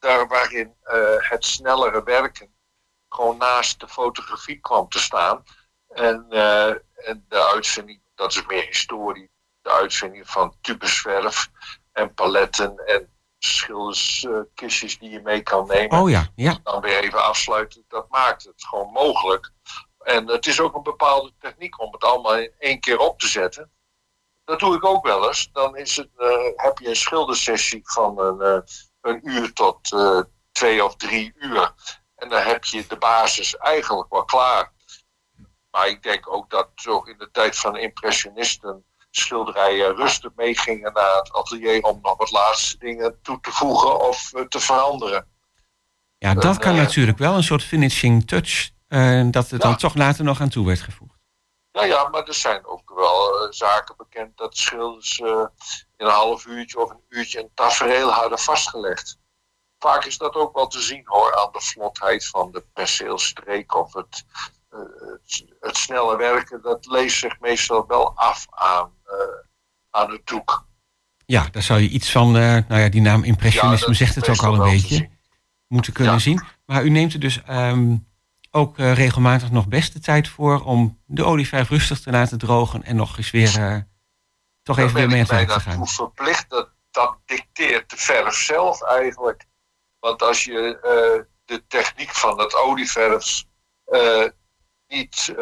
[0.00, 2.54] daar waarin eh, het snellere werken
[3.08, 5.44] gewoon naast de fotografie kwam te staan.
[5.88, 6.68] En, eh,
[7.08, 9.30] en de uitvinding, dat is meer historie,
[9.62, 11.48] de uitvinding van tubesverf
[11.92, 15.98] en paletten en schilderskistjes die je mee kan nemen.
[16.00, 16.58] Oh ja, ja.
[16.62, 17.84] dan weer even afsluiten.
[17.88, 19.50] Dat maakt het gewoon mogelijk.
[19.98, 23.28] En het is ook een bepaalde techniek om het allemaal in één keer op te
[23.28, 23.72] zetten.
[24.44, 25.50] Dat doe ik ook wel eens.
[25.52, 28.60] Dan is het, eh, heb je een schildersessie van een, eh,
[29.00, 30.20] een uur tot eh,
[30.52, 31.72] twee of drie uur.
[32.16, 34.72] En dan heb je de basis eigenlijk wel klaar.
[35.70, 41.16] Maar ik denk ook dat zo in de tijd van impressionisten schilderijen rustig meegingen naar
[41.16, 45.26] het atelier om nog wat laatste dingen toe te voegen of eh, te veranderen.
[46.18, 48.70] Ja, dat kan eh, natuurlijk wel een soort finishing touch.
[49.30, 51.09] dat het dan toch later nog aan toe werd gevoegd.
[51.72, 55.44] Ja, ja, maar er zijn ook wel eh, zaken bekend dat schilders eh,
[55.96, 59.18] in een half uurtje of een uurtje een tafereel hadden vastgelegd.
[59.78, 63.92] Vaak is dat ook wel te zien hoor, aan de vlotheid van de perceelstreek of
[63.92, 64.24] het,
[64.68, 66.62] eh, het, het snelle werken.
[66.62, 68.92] Dat leest zich meestal wel af aan,
[69.90, 70.68] aan het doek.
[71.26, 74.54] Ja, daar zou je iets van, nou ja, die naam impressionisme zegt het ook al
[74.54, 75.10] een beetje,
[75.66, 76.18] moeten kunnen Ja.
[76.18, 76.44] zien.
[76.66, 77.96] Maar u neemt er dus ehm,
[78.50, 82.82] ook eh, regelmatig nog best de tijd voor om de olieverf rustig te laten drogen
[82.82, 83.76] en nog eens weer eh,
[84.62, 85.76] toch even weer mee aan het te gaan.
[85.76, 86.50] toe verplicht.
[86.50, 89.44] Dat, dat dicteert de verf zelf eigenlijk.
[89.98, 93.44] Want als je eh, de techniek van het olieverf
[94.86, 95.34] niet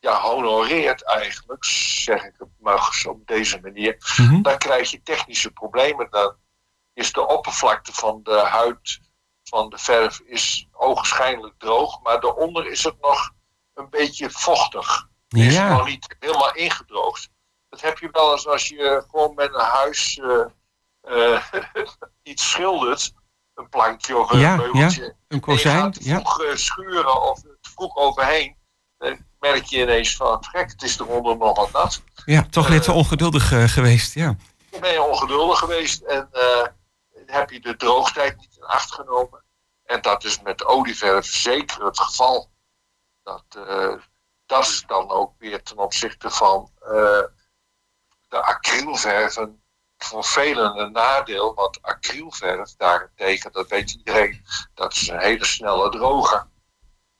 [0.00, 4.42] ja, honoreert eigenlijk, zeg ik het maar op deze manier, Mhm.
[4.42, 6.06] dan krijg je technische problemen.
[6.10, 6.36] Dan
[6.92, 9.00] is de oppervlakte van de huid
[9.50, 13.30] van de verf is ogenschijnlijk droog, maar daaronder is het nog
[13.74, 15.08] een beetje vochtig.
[15.28, 15.76] Die is Ja.
[15.76, 17.28] nog niet helemaal ingedroogd.
[17.68, 20.20] Dat heb je wel eens als je gewoon met een huis
[21.02, 21.42] eh, eh,
[22.22, 23.12] iets schildert.
[23.54, 25.02] Een plankje of een Ja, meubeltje.
[25.04, 26.20] Een En je kozijn, gaat te ja.
[26.20, 28.56] vroeg eh, schuren of te vroeg overheen.
[28.98, 32.02] Dan merk je ineens van, gek, het is eronder nog wat nat.
[32.24, 34.36] ja, toch net te ongeduldig geweest, ja.
[34.80, 36.28] Ben je ongeduldig geweest en
[37.26, 39.44] heb je de droogtijd niet acht genomen.
[39.84, 42.50] En dat is met olieverf zeker het geval.
[43.22, 43.94] Dat, eh,
[44.46, 47.22] dat is dan ook weer ten opzichte van eh,
[48.28, 49.62] de acrylverven
[49.98, 51.54] voor velen een nadeel.
[51.54, 56.48] Want acrylverf daarentegen, dat weet iedereen, dat is een hele snelle droger.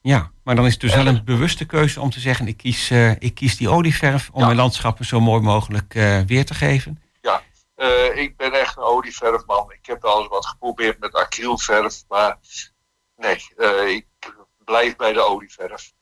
[0.03, 2.47] Ja, maar dan is het dus wel een bewuste keuze om te zeggen...
[2.49, 4.47] ik kies, eh, ik kies die olieverf om Ja.
[4.47, 5.93] mijn landschappen zo mooi mogelijk
[6.27, 7.03] weer te geven.
[8.11, 9.73] Eh, ik ben echt een olieverfman.
[9.73, 12.39] Ik heb wel eens wat geprobeerd met acrylverf, maar
[13.17, 14.07] nee, eh, ik
[14.65, 15.93] blijf bij de olieverf.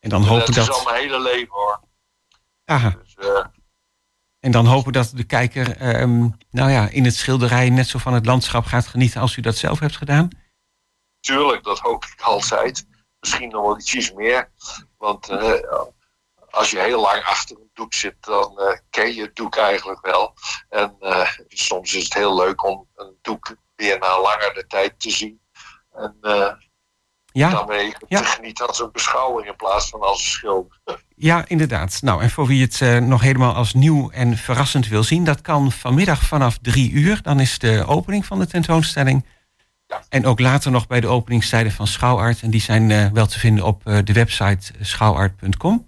[0.00, 0.84] En dan En hopen dat is al dat...
[0.84, 1.80] mijn hele leven hoor.
[2.64, 3.46] Aha, Dus, eh,
[4.40, 8.14] en dan hopen dat de kijker ehm, nou ja, in het schilderij net zo van
[8.14, 9.20] het landschap gaat genieten...
[9.20, 10.28] als u dat zelf hebt gedaan.
[11.20, 12.86] tuurlijk, dat hoop ik altijd.
[13.20, 14.50] Misschien nog wel ietsjes meer.
[14.96, 15.26] Want
[16.58, 20.06] als je heel lang achter een doek zit, dan eh, ken je het doek eigenlijk
[20.06, 20.34] wel.
[20.68, 25.10] En eh, soms is het heel leuk om een doek weer na langere tijd te
[25.10, 25.40] zien.
[25.92, 26.52] En eh,
[27.32, 28.20] Ja, weer ja.
[28.20, 30.80] te genieten als een beschouwing in plaats van als een schilder.
[31.16, 32.02] ja, inderdaad.
[32.02, 35.24] Nou, en voor wie het nog helemaal als nieuw en verrassend wil zien...
[35.24, 37.22] dat kan vanmiddag vanaf drie uur.
[37.22, 39.26] Dan is de opening van de tentoonstelling.
[39.86, 40.02] Ja.
[40.08, 42.42] En ook later nog bij de openingstijden van Schouwart.
[42.42, 45.87] En die zijn wel te vinden op de website schouwart.com.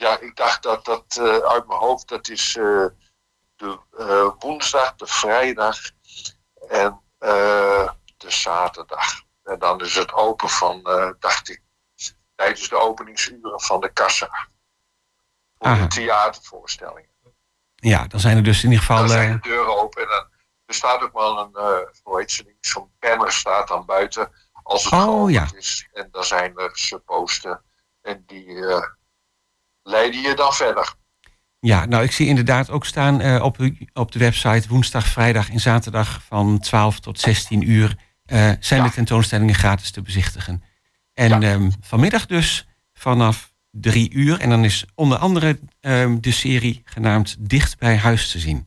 [0.00, 2.86] Ja, ik dacht dat dat eh, uit mijn hoofd, dat is eh,
[3.56, 5.78] de eh, woensdag, de vrijdag
[6.68, 9.22] en eh, de zaterdag.
[9.42, 10.82] En dan is het open van,
[11.18, 11.62] dacht ik,
[12.34, 14.48] tijdens de openingsuren van de kassa.
[15.58, 15.82] Voor Aha.
[15.82, 17.10] de theatervoorstellingen.
[17.74, 18.98] Ja, dan zijn er dus in ieder geval...
[18.98, 20.26] Dan zijn de deuren open en dan,
[20.66, 24.92] er staat ook wel een, hoe heet ze, zo'n banner staat dan buiten als het
[24.92, 25.48] Oh, ja.
[25.54, 25.88] is.
[25.92, 27.62] En dan zijn er supposten
[28.02, 28.64] en die
[29.82, 30.94] leiden je dan verder.
[31.60, 33.56] Ja, nou, ik zie inderdaad ook staan eh, op,
[33.92, 38.86] op de website woensdag, vrijdag en zaterdag van 12 tot 16 uur eh, zijn Ja.
[38.86, 40.62] de tentoonstellingen gratis te bezichtigen.
[41.14, 41.40] En Ja.
[41.52, 44.40] ehm, vanmiddag dus vanaf 3 uur.
[44.40, 48.66] En dan is onder andere ehm, de serie genaamd Dicht bij Huis te zien.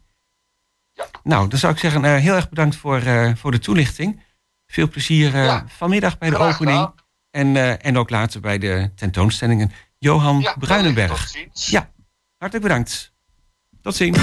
[0.93, 1.05] Ja.
[1.23, 3.01] Nou, dan zou ik zeggen, eh, heel erg bedankt voor,
[3.37, 4.21] voor de toelichting.
[4.67, 6.77] Veel plezier vanmiddag bij de Graag opening.
[6.77, 6.93] gedaan.
[7.31, 9.71] En, en ook later bij de tentoonstellingen.
[10.03, 11.31] Johan Ja, Bruinenberg.
[11.53, 11.91] Ja,
[12.37, 13.13] hartelijk bedankt.
[13.81, 14.17] Tot ziens.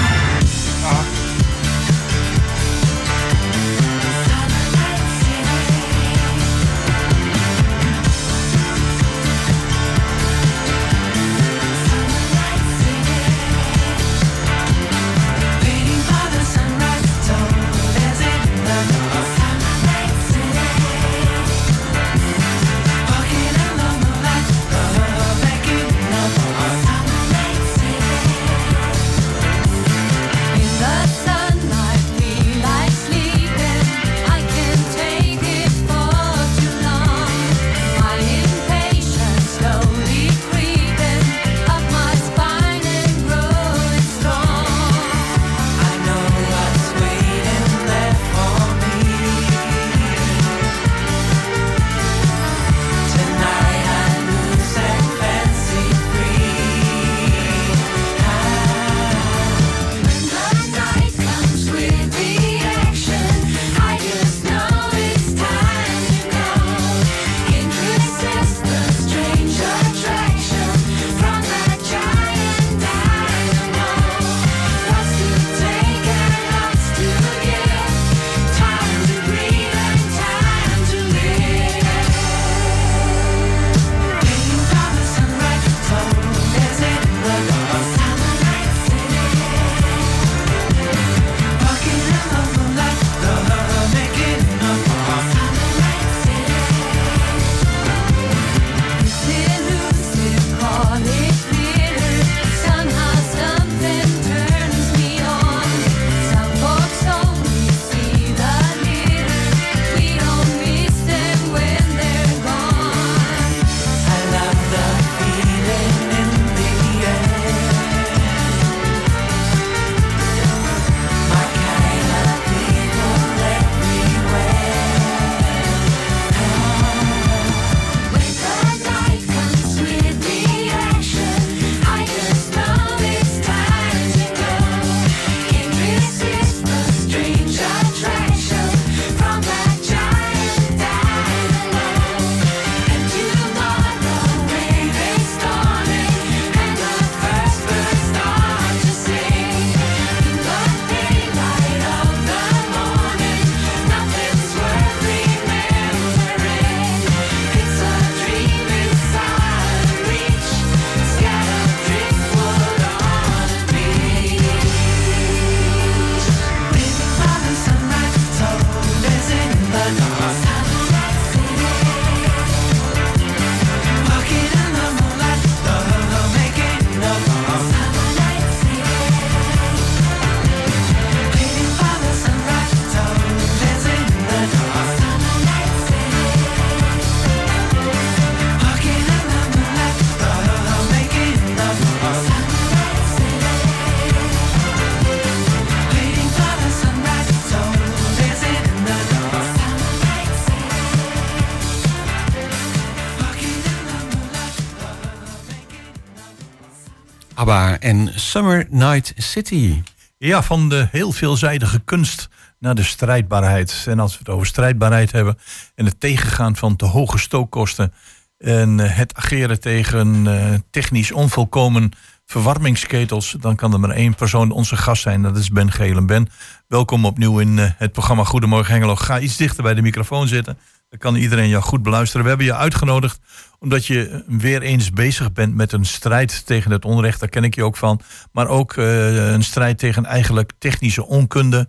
[207.51, 209.81] En Summer Night City.
[210.17, 212.29] Ja, van de heel veelzijdige kunst
[212.59, 213.85] naar de strijdbaarheid.
[213.87, 215.37] En als we het over strijdbaarheid hebben
[215.75, 217.93] en het tegengaan van te hoge stookkosten
[218.37, 221.91] en eh, het ageren tegen eh, technisch onvolkomen
[222.25, 225.21] verwarmingsketels, dan kan er maar één persoon onze gast zijn.
[225.21, 226.05] Dat is Ben Gelen.
[226.05, 226.27] Ben,
[226.67, 228.95] welkom opnieuw in eh, het programma Goedemorgen Hengelo.
[228.95, 230.57] Ga iets dichter bij de microfoon zitten.
[230.89, 232.23] Dan kan iedereen jou goed beluisteren.
[232.23, 233.19] We hebben je uitgenodigd
[233.61, 237.19] omdat je weer eens bezig bent met een strijd tegen het onrecht.
[237.19, 238.01] Daar ken ik je ook van.
[238.31, 241.67] Maar ook eh, een strijd tegen eigenlijk technische onkunde.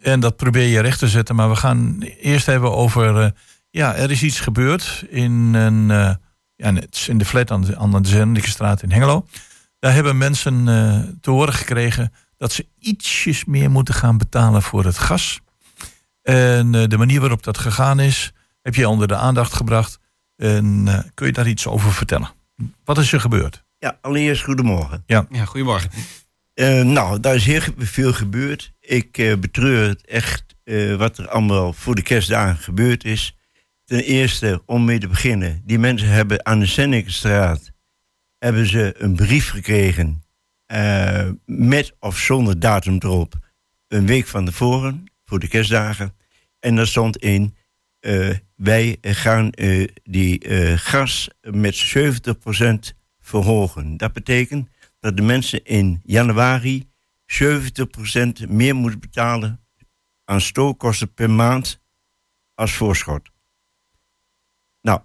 [0.00, 1.34] En dat probeer je recht te zetten.
[1.34, 3.20] Maar we gaan eerst hebben over...
[3.20, 3.30] eh,
[3.70, 6.14] ja, er is iets gebeurd in, een, eh,
[6.56, 6.72] ja,
[7.06, 9.26] in de flat aan de, aan Zernikestraat in Hengelo.
[9.78, 10.64] Daar hebben mensen
[11.20, 15.40] te horen gekregen dat ze ietsjes meer moeten gaan betalen voor het gas.
[16.22, 18.32] En de manier waarop dat gegaan is,
[18.62, 19.99] heb je onder de aandacht gebracht.
[20.40, 22.30] En eh, kun je daar iets over vertellen?
[22.84, 23.64] Wat is er gebeurd?
[23.78, 25.02] Ja, allereerst goedemorgen.
[25.06, 25.90] Ja, goedemorgen.
[26.54, 28.72] Eh, nou, daar is heel veel gebeurd.
[28.80, 33.36] Ik eh, betreur het echt eh, wat er allemaal voor de kerstdagen gebeurd is.
[33.84, 37.70] Ten eerste, om mee te beginnen, die mensen hebben aan de Sennekenstraat
[38.38, 40.22] hebben ze een brief gekregen
[40.66, 43.34] eh, met of zonder datum erop.
[43.88, 46.14] Een week van tevoren, voor de kerstdagen.
[46.58, 47.56] En daar stond in,
[48.00, 53.96] eh, wij gaan eh, die eh, gas met 70% verhogen.
[53.96, 56.90] Dat betekent dat de mensen in januari
[57.26, 59.60] 70% meer moeten betalen
[60.24, 61.80] aan stookkosten per maand
[62.54, 63.30] als voorschot.
[64.80, 65.00] Nou,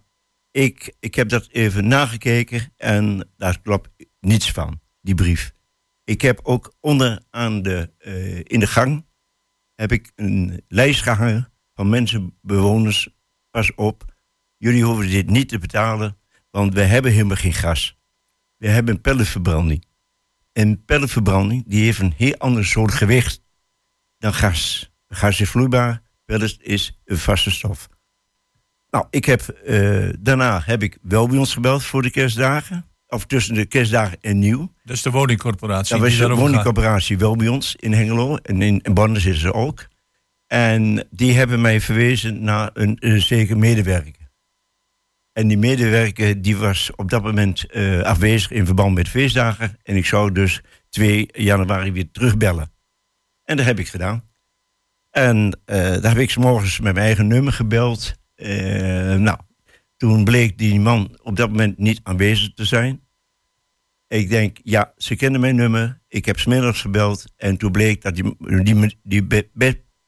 [0.51, 3.89] ik, ik heb dat even nagekeken en daar klopt
[4.19, 5.53] niets van, die brief.
[6.03, 9.05] Ik heb ook onder aan de, eh, in de gang
[9.75, 13.09] heb ik een lijst gehangen van mensen, bewoners,
[13.55, 14.15] pas op,
[14.57, 16.17] jullie hoeven dit niet te betalen,
[16.51, 17.97] want we hebben helemaal geen gas.
[18.57, 19.85] We hebben een pelletverbranding.
[20.53, 23.41] En pelletverbranding die heeft een heel ander soort gewicht
[24.17, 24.91] dan gas.
[25.07, 27.89] Gas is vloeibaar, pellet is een vaste stof.
[28.89, 32.85] Nou, ik heb, eh, daarna heb ik wel bij ons gebeld voor de kerstdagen.
[33.07, 34.73] Of tussen de kerstdagen en nieuw.
[34.83, 35.95] Dat is de woningcorporatie.
[35.97, 38.35] Dat was de woningcorporatie wel bij ons in Hengelo.
[38.35, 39.87] En in, in Barnes zitten ze ook.
[40.55, 44.31] En die hebben mij verwezen naar een, zeker medewerker.
[45.33, 49.77] En die medewerker die was op dat moment eh, afwezig in verband met feestdagen.
[49.83, 52.71] En ik zou dus 2 januari weer terugbellen.
[53.43, 54.29] En dat heb ik gedaan.
[55.11, 58.13] En eh, daar heb ik 's morgens met mijn eigen nummer gebeld.
[58.35, 59.37] Eh, nou,
[59.97, 63.01] toen bleek die man op dat moment niet aanwezig te zijn.
[64.07, 66.01] Ik denk, ja, ze kennen mijn nummer.
[66.07, 67.25] Ik heb smiddags gebeld.
[67.35, 69.49] En toen bleek dat die, die, die be-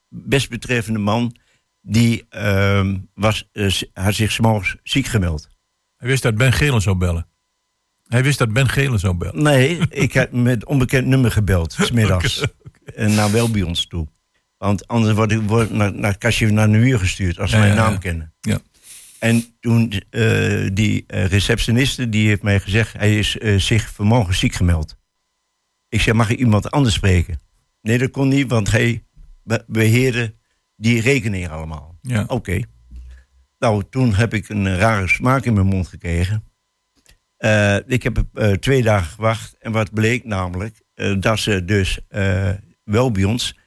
[0.10, 1.36] be- best betreffende man...
[1.82, 5.50] die ehm, was, eh, had zich 's morgens ziek gemeld.
[5.98, 7.28] Hij wist dat Ben Gelen zou bellen.
[8.08, 9.44] Hij wist dat Ben Gelen zou bellen.
[9.44, 12.44] Nee, ik heb met onbekend nummer gebeld, smiddags.
[12.96, 14.08] En nou wel bij ons toe.
[14.58, 17.76] Want anders word ik word naar, naar kastje naar de gestuurd als ze Ja, mijn
[17.76, 17.98] ja, naam ja.
[17.98, 18.34] kennen.
[18.40, 18.60] Ja.
[19.20, 24.54] En toen eh, die eh, receptioniste, die heeft mij gezegd, hij is zich vanmorgen ziek
[24.54, 24.98] gemeld.
[25.90, 27.40] Ik zeg, mag ik iemand anders spreken?
[27.82, 29.04] Nee, dat kon niet, want hij
[29.48, 30.36] be- beheerde
[30.76, 31.98] die rekening allemaal.
[32.02, 32.24] Ja.
[32.28, 32.62] Oké.
[33.60, 36.44] Nou, toen heb ik een rare smaak in mijn mond gekregen.
[37.38, 39.58] Eh, ik heb eh, twee dagen gewacht.
[39.58, 42.00] En wat bleek namelijk, eh, dat ze dus
[42.84, 43.58] wel bij ons,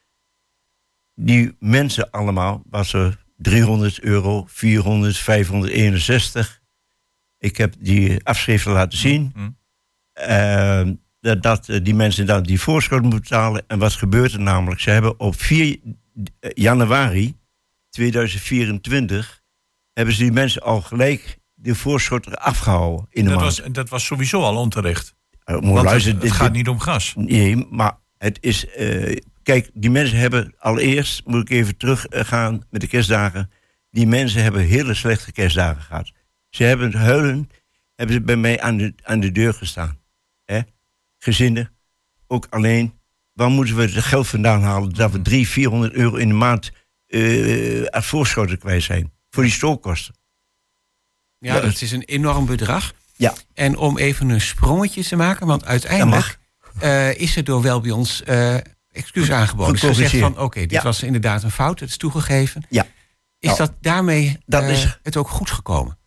[1.14, 6.60] die mensen allemaal, was er 300 euro, 400, 561.
[7.38, 9.32] Ik heb die afschriften laten zien.
[9.34, 9.50] Hm.
[10.12, 10.88] Eh,
[11.20, 13.62] dat, dat eh, die mensen dan die voorschot moeten betalen.
[13.66, 14.80] En wat gebeurt er namelijk?
[14.80, 15.78] Ze hebben op 4
[16.54, 17.34] januari
[17.90, 19.40] 2024
[19.92, 23.58] hebben ze die mensen al gelijk de voorschot eraf gehouden in de Dat maand.
[23.58, 25.14] was, dat was sowieso al onterecht.
[25.44, 27.14] Eh, Want het, luisteren, het dit- gaat niet om gas.
[27.16, 28.66] Nee, maar het is.
[28.66, 33.50] eh, kijk, die mensen hebben allereerst, moet ik even teruggaan met de kerstdagen.
[33.90, 36.12] Die mensen hebben hele slechte kerstdagen gehad.
[36.48, 37.50] Ze hebben huilen,
[37.94, 39.98] hebben ze bij mij aan de, aan de deur gestaan.
[41.22, 41.70] Gezinnen,
[42.26, 42.98] ook alleen.
[43.32, 46.70] Waar moeten we het geld vandaan halen dat we 300, 400 euro in de maand
[47.06, 49.12] eh aan voorschoten kwijt zijn?
[49.30, 50.14] Voor die stookkosten.
[51.38, 51.60] Ja, Ja.
[51.60, 52.92] dat is een enorm bedrag.
[53.16, 53.34] Ja.
[53.54, 56.38] En om even een sprongetje te maken, want uiteindelijk
[56.78, 58.56] eh, is er door wel bij ons eh
[58.92, 59.72] excuus aangeboden.
[59.72, 60.34] Dus gezegd Gecorrigeerd.
[60.34, 60.82] van, oké, dit Ja.
[60.82, 62.62] was inderdaad een fout, het is toegegeven.
[62.68, 62.86] Ja.
[63.38, 65.98] Is Nou, dat daarmee dat is- het ook goed gekomen?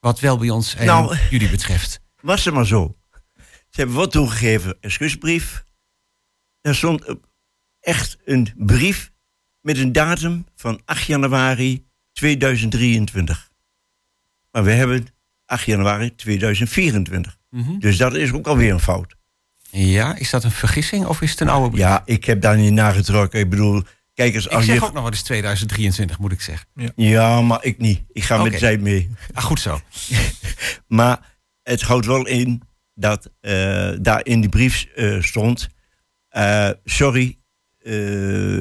[0.00, 2.00] Wat wel bij ons en Nou, jullie betreft.
[2.20, 2.96] was het maar zo.
[3.76, 5.64] Ze hebben wat toegegeven, excuusbrief.
[6.60, 7.04] Daar stond
[7.80, 9.12] echt een brief
[9.60, 13.50] met een datum van 8 januari 2023.
[14.50, 15.06] Maar we hebben
[15.46, 17.38] 8 januari 2024.
[17.50, 17.78] Mhm.
[17.78, 19.16] Dus dat is ook alweer een fout.
[19.70, 21.80] Ja, is dat een vergissing of is het een oude brief?
[21.82, 23.40] Ja, ik heb daar niet nagetrokken.
[23.40, 23.82] Ik bedoel,
[24.14, 24.84] kijk eens, Ik als zeg je...
[24.84, 26.66] ook nog wel eens 2023, moet ik zeggen.
[26.96, 28.02] Ja, maar ik niet.
[28.12, 29.10] Ik ga met tijd mee.
[29.32, 29.80] Ah, goed zo.
[30.86, 32.62] Maar het houdt wel in
[32.96, 35.68] dat eh, daar in die brief eh, stond...
[36.28, 37.38] eh, sorry,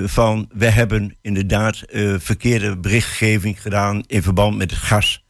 [0.05, 1.83] van we hebben inderdaad
[2.17, 4.03] verkeerde berichtgeving gedaan...
[4.07, 5.25] in verband met het gas.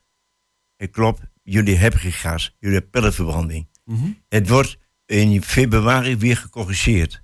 [0.76, 2.56] Het klopt, jullie hebben geen gas.
[2.60, 3.68] Jullie hebben pelletverbranding.
[3.86, 4.12] Mhm.
[4.30, 7.22] Het wordt in februari weer gecorrigeerd.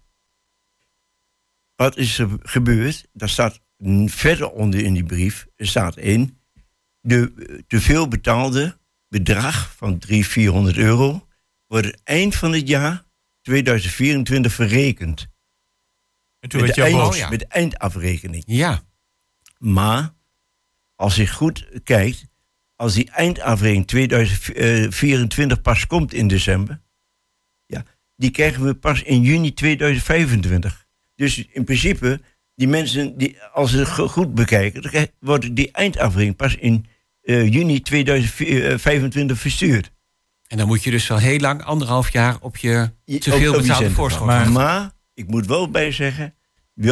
[1.76, 3.08] Wat is er gebeurd?
[3.14, 3.60] Daar staat
[4.06, 6.38] verder onder in die brief, staat in...
[7.02, 8.78] de te veel betaalde
[9.08, 11.28] bedrag van 300, 400 euro...
[11.72, 13.04] wordt eind van het jaar
[13.42, 15.28] 2024 verrekend.
[16.40, 17.30] En toen Met werd de, eind- ja.
[17.30, 18.44] met de eindafrekening.
[18.48, 18.82] Ja,
[19.58, 20.14] Maar
[20.96, 22.26] als je goed kijkt,
[22.76, 26.82] als die eindafrekening 2024 pas komt in december,
[27.66, 27.84] ja,
[28.16, 30.88] die krijgen we pas in juni 2025.
[31.16, 32.22] Dus in principe,
[32.56, 36.86] die mensen, die, als ze het go- goed bekijken, dan wordt die eindafrekening pas in
[37.22, 39.92] eh, juni 2025 verstuurd.
[40.52, 43.92] En dan moet je dus wel heel lang, anderhalf jaar, op je te veel betaalde
[43.92, 44.26] voorschot.
[44.26, 46.34] Maar- Maar ik moet wel bij zeggen,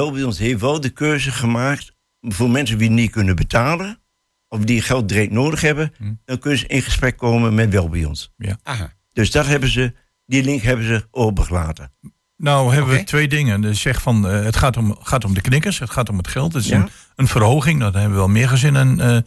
[0.01, 3.99] ons heeft wel de keuze gemaakt voor mensen die niet kunnen betalen
[4.47, 6.13] of die geld direct nodig hebben, Hm.
[6.25, 8.33] dan kunnen ze in gesprek komen met wel bij ons.
[8.63, 8.93] Aha.
[9.13, 9.93] Dus dat hebben ze,
[10.25, 11.91] die link hebben ze opengelaten.
[12.37, 13.61] Nou hebben we twee dingen.
[13.61, 16.27] Dus zeg van, eh, het gaat om, gaat om de knikkers, het gaat om het
[16.27, 16.53] geld.
[16.53, 16.75] Het is Ja.
[16.77, 19.17] een, een verhoging, daar hebben we wel meer gezinnen eh,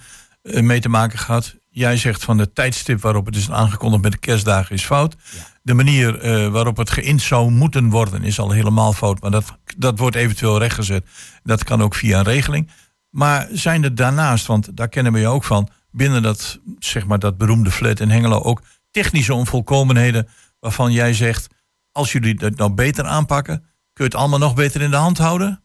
[0.43, 1.57] eh, mee te maken gehad.
[1.75, 5.16] Jij zegt van de tijdstip waarop het is aangekondigd met de kerstdagen is fout.
[5.62, 9.20] De manier eh, waarop het geïnd zou moeten worden is al helemaal fout.
[9.20, 11.07] Maar dat, dat wordt eventueel rechtgezet.
[11.43, 12.70] Dat kan ook via een regeling.
[13.11, 15.68] Maar zijn er daarnaast, want daar kennen we je ook van...
[15.91, 20.29] binnen dat, zeg maar, dat beroemde flat in Hengelo ook technische onvolkomenheden...
[20.61, 21.55] waarvan jij zegt,
[21.93, 23.59] als jullie het nou beter aanpakken...
[23.93, 25.62] kun je het allemaal nog beter in de hand houden?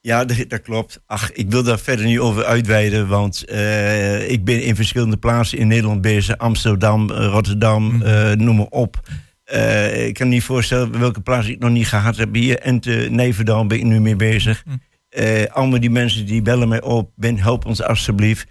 [0.00, 1.00] Ja, dat, dat klopt.
[1.06, 5.58] Ach, ik wil daar verder niet over uitweiden, want eh, ik ben in verschillende plaatsen
[5.58, 6.38] in Nederland bezig.
[6.38, 8.96] Amsterdam, eh, Rotterdam, eh, noem maar op.
[9.94, 12.34] Ik kan me niet voorstellen welke plaats ik nog niet gehad heb.
[12.34, 14.64] Hier, Ente, Nijverdal ben ik nu mee bezig.
[15.08, 17.10] Eh, allemaal die mensen die bellen mij op.
[17.16, 18.48] Ben, help ons alstublieft.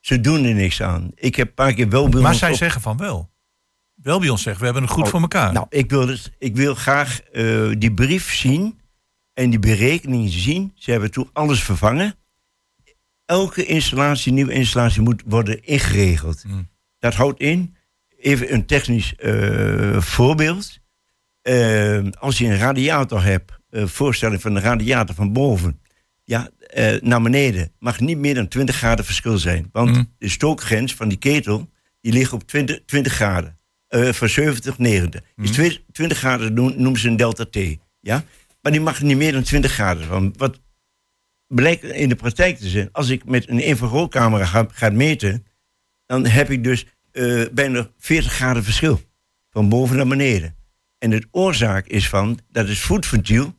[0.00, 1.10] Ze doen er niks aan.
[1.14, 3.30] Ik heb een paar keer wel bij Maar zij op- zeggen van wel.
[3.94, 5.52] Wel bij ons zeggen, we hebben het goed Oh, voor elkaar.
[5.52, 7.20] Nou, ik wil, het, ik wil graag
[7.78, 8.79] die brief zien
[9.40, 10.72] en die berekeningen zien.
[10.74, 12.14] Ze hebben toen alles vervangen.
[13.24, 16.42] Elke installatie, nieuwe installatie, moet worden ingeregeld.
[16.42, 16.68] Hmm.
[16.98, 17.74] Dat houdt in,
[18.18, 20.78] even een technisch eh, voorbeeld.
[21.42, 25.80] Eh, als je een radiator hebt, eh, voorstelling van de radiator van boven,
[26.24, 26.50] ja,
[27.00, 29.68] naar beneden, mag niet meer dan 20 graden verschil zijn.
[29.72, 30.12] Want Hmm.
[30.18, 31.70] de stookgrens van die ketel,
[32.00, 33.58] die ligt op 20, 20 graden.
[33.88, 35.20] Van 70, 90.
[35.36, 37.58] Dus 20, 20 graden noemen ze een delta T.
[38.00, 38.24] Ja?
[38.60, 40.08] Maar die mag niet meer dan 20 graden.
[40.08, 40.60] Want wat
[41.46, 45.46] blijkt in de praktijk te zijn, als ik met een infraroodcamera ga, ga meten,
[46.06, 49.00] dan heb ik dus eh, bijna 40 graden verschil.
[49.50, 50.54] Van boven naar beneden.
[50.98, 53.58] En de oorzaak is van, dat is voetventiel.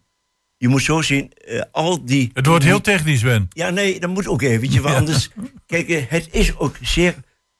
[0.58, 2.30] Je moet zo zien, eh, al die...
[2.34, 3.48] het wordt die- heel technisch, Ben.
[3.50, 4.82] ja, nee, dat moet ook eventjes.
[4.82, 5.30] Want anders,
[5.66, 7.16] kijk, eh, het is ook zeer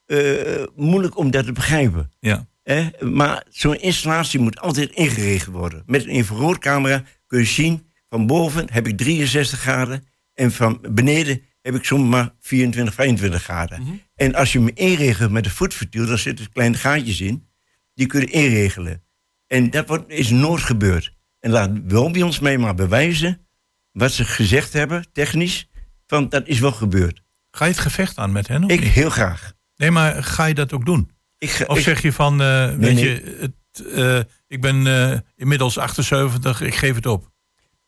[0.06, 2.12] eh, moeilijk om dat te begrijpen.
[2.20, 2.48] Ja.
[2.64, 2.90] Hè?
[3.00, 5.84] Maar zo'n installatie moet altijd ingeregeld worden.
[5.86, 11.42] Met een infraroodcamera kun je zien, van boven heb ik 63 graden en van beneden
[11.62, 14.02] heb ik soms maar 24, 25 graden.
[14.16, 17.48] En als je hem inregelt met een voetventiel, dan zitten kleine gaatjes in,
[17.94, 19.04] die kun je inregelen.
[19.48, 21.14] En dat wordt, is nooit gebeurd.
[21.40, 23.48] En laat wel bij ons mee maar bewijzen
[23.92, 25.70] wat ze gezegd hebben, technisch,
[26.08, 27.22] van dat is wel gebeurd.
[27.52, 28.64] Ga je het gevecht aan met hen?
[28.64, 28.90] Of Ik niet?
[28.90, 29.54] heel graag.
[29.76, 31.12] Nee, maar ga je dat ook doen?
[31.38, 33.04] Ik, ga- Of ik- zeg je van, eh, weet nee.
[33.04, 34.20] je, het, eh,
[34.52, 37.32] ik ben eh, inmiddels 78, ik geef het op.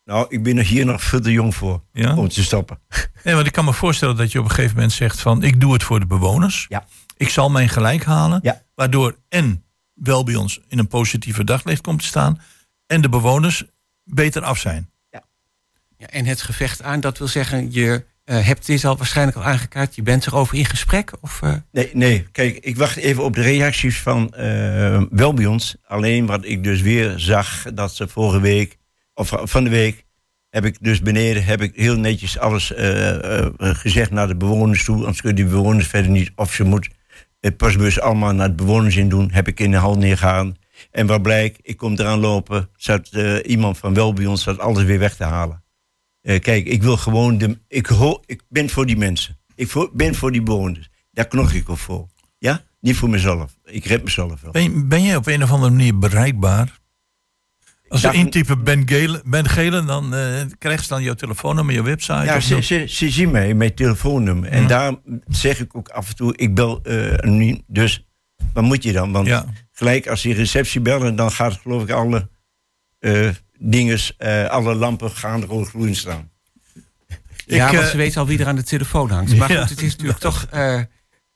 [0.04, 2.16] nou, ik ben er hier nog veel te jong voor Ja?
[2.16, 2.78] om te stoppen.
[3.24, 5.60] Nee, want ik kan me voorstellen dat je op een gegeven moment zegt van, ik
[5.60, 6.66] doe het voor de bewoners.
[6.68, 6.86] Ja.
[7.16, 8.38] Ik zal mijn gelijk halen.
[8.42, 8.62] Ja.
[8.74, 12.40] Waardoor en wel bij ons in een positieve daglicht komt te staan.
[12.86, 13.64] En de bewoners
[14.04, 14.90] beter af zijn.
[15.96, 19.44] Ja, en het gevecht aan, dat wil zeggen, je eh, hebt dit al waarschijnlijk al
[19.44, 19.94] aangekaart.
[19.94, 21.12] Je bent erover in gesprek?
[21.20, 24.34] Of, eh, Nee, nee, kijk, ik wacht even op de reacties van
[25.46, 25.76] ons.
[25.86, 28.76] Alleen wat ik dus weer zag, dat ze vorige week,
[29.14, 30.04] of van de week,
[30.50, 32.72] heb ik dus beneden heb ik heel netjes alles
[33.58, 34.96] gezegd naar de bewoners toe.
[34.96, 36.88] Anders kunnen die bewoners verder niet, of ze moet
[37.40, 39.30] het pasbus allemaal naar de bewoners in doen.
[39.32, 40.56] Heb ik in de hal neergehaald.
[40.90, 43.10] En wat blijkt, ik kom eraan lopen, zat
[43.44, 45.63] iemand van wel bij ons zat alles weer weg te halen.
[46.24, 49.38] Eh, kijk, ik wil gewoon, de, ik, ho, ik ben voor die mensen.
[49.54, 50.90] Ik voor, ben voor die bewoners.
[51.10, 52.06] Daar knok ik op voor.
[52.38, 52.62] Ja?
[52.80, 53.56] Niet voor mezelf.
[53.64, 54.52] Ik red mezelf wel.
[54.52, 56.80] Ben, ben jij op een of andere manier bereikbaar?
[57.88, 61.82] Als Dag- intypen Ben Gelen, ben Gelen dan eh krijgen ze dan jouw telefoonnummer, je
[61.82, 62.24] website.
[62.24, 62.60] Ja, ze, zo?
[62.60, 64.48] ze, ze zien mij, mijn telefoonnummer.
[64.50, 64.68] En Ja.
[64.68, 64.94] daar
[65.28, 66.80] zeg ik ook af en toe, ik bel
[67.20, 67.62] anoniem.
[67.66, 68.06] Dus
[68.52, 69.12] wat moet je dan?
[69.12, 69.44] Want Ja.
[69.72, 72.28] gelijk als die receptie bellen, dan gaat geloof ik alle
[73.58, 76.30] dinges, eh, alle lampen gaan rood groen staan.
[77.46, 79.36] ja, Ik, want eh, ze weten al wie er aan de telefoon hangt.
[79.36, 79.60] Maar Ja.
[79.60, 80.80] goed, het is natuurlijk toch eh,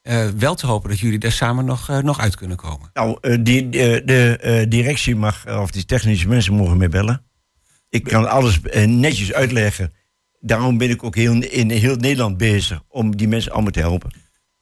[0.03, 2.91] eh, wel te hopen dat jullie daar samen nog, nog uit kunnen komen.
[2.93, 7.23] Nou, eh, die, de, de eh, directie mag, of die technische mensen mogen mij bellen.
[7.89, 9.93] Ik kan alles netjes uitleggen.
[10.41, 14.11] Daarom ben ik ook heel, in heel Nederland bezig om die mensen allemaal te helpen.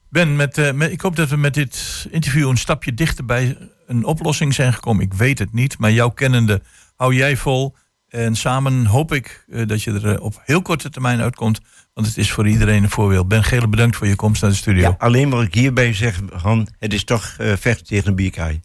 [0.09, 3.57] Ben, met, eh, met- ik hoop dat we met dit interview een stapje dichter bij
[3.87, 5.03] een oplossing zijn gekomen.
[5.03, 6.61] Ik weet het niet, maar jouw kennende
[6.97, 7.75] hou jij vol.
[8.07, 11.59] En samen hoop ik eh, dat je er eh, op heel korte termijn uitkomt.
[11.93, 13.27] Want het is voor iedereen een voorbeeld.
[13.27, 14.81] Ben Gele, bedankt voor je komst naar de studio.
[14.81, 18.59] Ja, alleen wat ik hierbij zeg, Han, het is toch eh, vechten tegen een bierkaai.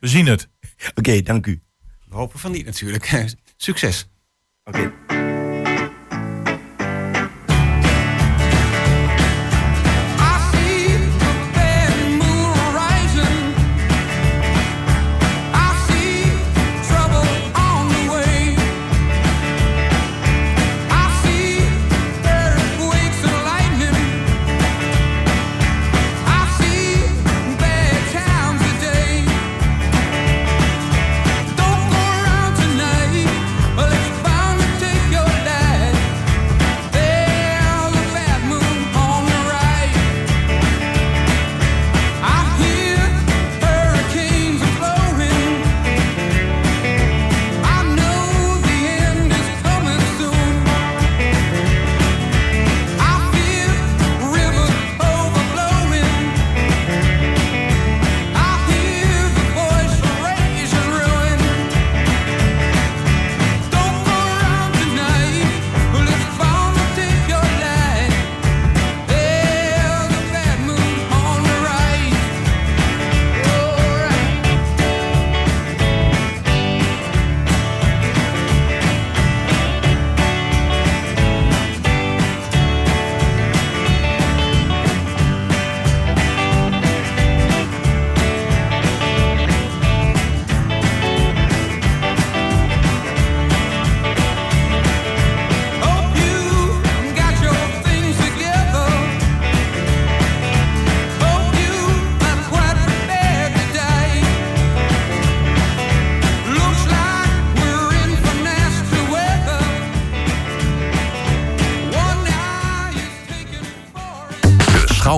[0.00, 0.48] We zien het.
[0.98, 1.62] Oké, dank u.
[2.08, 3.34] We hopen van niet natuurlijk.
[3.56, 4.08] Succes.
[4.64, 4.92] Oké.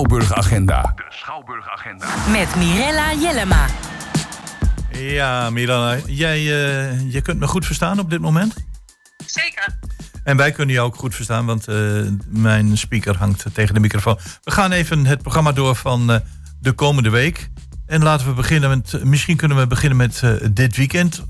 [0.03, 2.05] For De Schouwburg Agenda.
[2.31, 3.65] Met Mirella Jellema.
[4.91, 8.53] Ja, Milana, jij eh, je kunt me goed verstaan op dit moment?
[9.25, 9.79] Zeker.
[10.23, 11.75] En wij kunnen jou ook goed verstaan, want eh,
[12.27, 14.17] mijn speaker hangt tegen de microfoon.
[14.43, 16.19] We gaan even het programma door van eh,
[16.59, 17.49] de komende week.
[17.87, 21.23] En laten we beginnen met, misschien kunnen we beginnen met eh, dit weekend.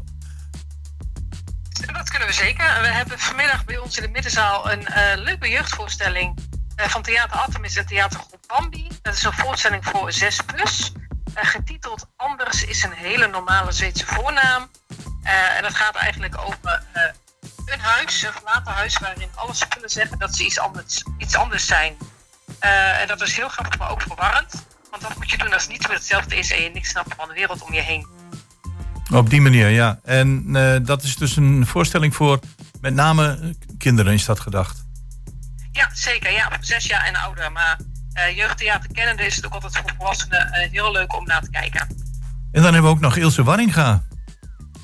[1.94, 2.82] Dat kunnen we zeker.
[2.82, 6.38] We hebben vanmiddag bij ons in de middenzaal een eh, leuke jeugdvoorstelling
[6.76, 8.88] van Theater Artemis en Theatergroep Bambi.
[9.02, 10.92] Dat is een voorstelling voor 6 plus.
[11.34, 14.70] Eh, getiteld Anders is een hele normale Zweedse voornaam.
[15.24, 17.04] Eh, en dat gaat eigenlijk over eh,
[17.66, 21.66] een huis, een verlaten huis, waarin alle spullen zeggen dat ze iets anders, iets anders
[21.66, 21.98] zijn.
[22.60, 24.66] Eh, en dat is heel grappig, maar ook verwarrend.
[24.92, 27.28] Want wat moet je doen als niets meer hetzelfde is en je niks snapt van
[27.28, 28.08] de wereld om je heen?
[29.14, 30.00] Op die manier, ja.
[30.04, 32.40] En eh, dat is dus een voorstelling voor
[32.82, 34.85] met name eh, kinderen, is dat gedacht.
[35.76, 36.32] Ja, zeker.
[36.32, 37.52] Ja, zes jaar en ouder.
[37.52, 37.80] Maar
[38.14, 41.50] eh, jeugdtheater kennende is het ook altijd voor volwassenen eh, heel leuk om naar te
[41.50, 41.88] kijken.
[42.52, 44.04] En dan hebben we ook nog Ilse Warringa.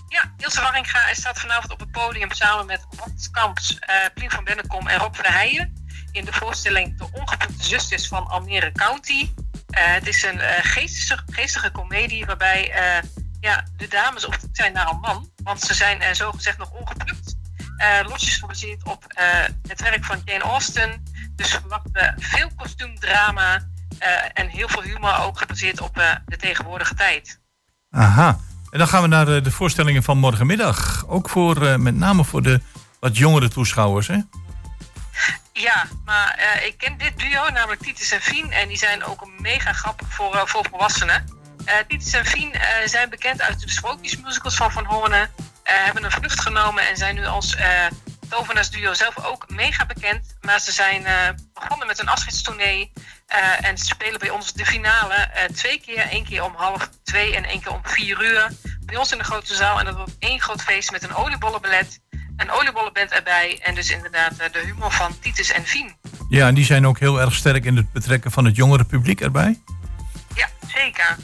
[0.08, 4.44] Ja, Ilse Warringa staat vanavond op het podium samen met Hans Kamps, eh Plien van
[4.44, 5.74] Bennekom en Rob van Heijen.
[6.12, 9.30] In de voorstelling De Ongeplukte Zusters van Almere County.
[9.72, 12.72] Het is een geestige, geestige komedie waarbij
[13.42, 15.30] ja, de dames op zoek zijn naar een man.
[15.44, 17.31] Want ze zijn uh, zogezegd nog ongeplukt.
[17.82, 19.26] Eh, losjes gebaseerd op eh,
[19.68, 21.04] het werk van Jane Austen.
[21.36, 23.68] Dus we verwachten veel kostuumdrama
[24.00, 27.40] eh, en heel veel humor ook gebaseerd op de tegenwoordige tijd.
[27.90, 28.40] Aha.
[28.70, 31.06] En dan gaan we naar de, voorstellingen van morgenmiddag.
[31.08, 32.62] Ook voor, met name voor de
[33.00, 34.20] wat jongere toeschouwers, hè?
[35.54, 38.52] Ja, maar ik ken dit duo, namelijk Titus en Fien.
[38.52, 41.26] En die zijn ook mega grappig voor, voor volwassenen.
[41.66, 42.56] Eh Titus en Fien
[42.86, 45.30] zijn bekend uit de sprookjesmusicals van Van Hoornen.
[45.72, 47.86] Eh, hebben een vlucht genomen en zijn nu als eh
[48.30, 50.36] tovenaarsduo zelf ook mega bekend.
[50.42, 51.14] Maar ze zijn eh,
[51.54, 52.92] begonnen met een afscheidstournee.
[53.62, 55.98] En ze spelen bij ons de finale twee keer.
[55.98, 58.52] één keer om half twee en één keer om vier uur.
[58.86, 59.80] Bij ons in de grote zaal.
[59.80, 62.00] En dat wordt één groot feest met een oliebollenballet.
[62.38, 63.60] Een oliebollenband erbij.
[63.64, 65.96] En dus inderdaad de humor van Titus en Fien.
[66.30, 69.22] Ja, en die zijn ook heel erg sterk in het betrekken van het jongere publiek
[69.22, 69.60] erbij.
[70.36, 71.18] Ja, zeker.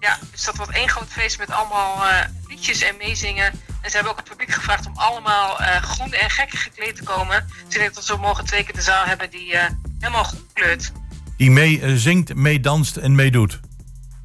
[0.00, 2.04] Ja, dus dat wordt één groot feest met allemaal
[2.48, 3.52] liedjes en meezingen.
[3.84, 7.02] En ze hebben ook het publiek gevraagd om allemaal eh, groen en gekke gekleed te
[7.02, 7.46] komen.
[7.68, 10.92] Zodat we zo morgen twee keer de zaal hebben die eh, helemaal groen kleurt.
[11.36, 13.60] Die mee eh, zingt, meedanst en meedoet.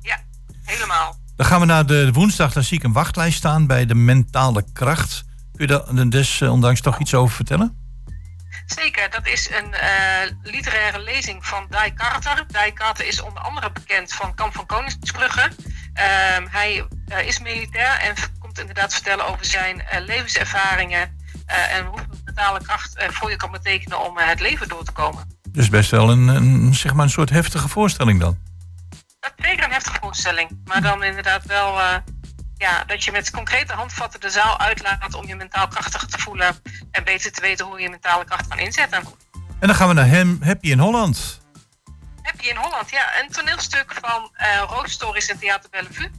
[0.01, 0.19] Ja,
[0.63, 1.17] helemaal.
[1.35, 2.53] Dan gaan we naar de woensdag.
[2.53, 5.23] Dan zie ik een wachtlijst staan bij de mentale kracht.
[5.55, 7.77] Kun je daar desondanks toch iets over vertellen?
[8.65, 9.75] Zeker, dat is een
[10.43, 12.45] literaire lezing van Dai Carter.
[12.47, 15.51] Dai Carter is onder andere bekend van Kamp van Koningsbrugge.
[15.93, 16.85] Ehm, hij
[17.25, 18.15] is militair en
[18.49, 23.51] komt inderdaad vertellen over zijn eh, levenservaringen eh, en hoeveel mentale kracht voor je kan
[23.51, 25.37] betekenen om eh, het leven door te komen.
[25.49, 28.37] Dus best wel een, een, zeg maar een soort heftige voorstelling dan.
[29.19, 31.79] Dat is zeker een heftige voorstelling, maar dan inderdaad wel
[32.55, 36.55] ja, dat je met concrete handvatten de zaal uitlaat om je mentaal krachtiger te voelen
[36.91, 39.03] en beter te weten hoe je je mentale kracht kan inzetten.
[39.59, 41.41] En dan gaan we naar hem, Happy in Holland.
[42.21, 43.21] Happy in Holland, ja.
[43.21, 44.31] Een toneelstuk van
[44.67, 46.11] Roos Stories in Theater Bellevue.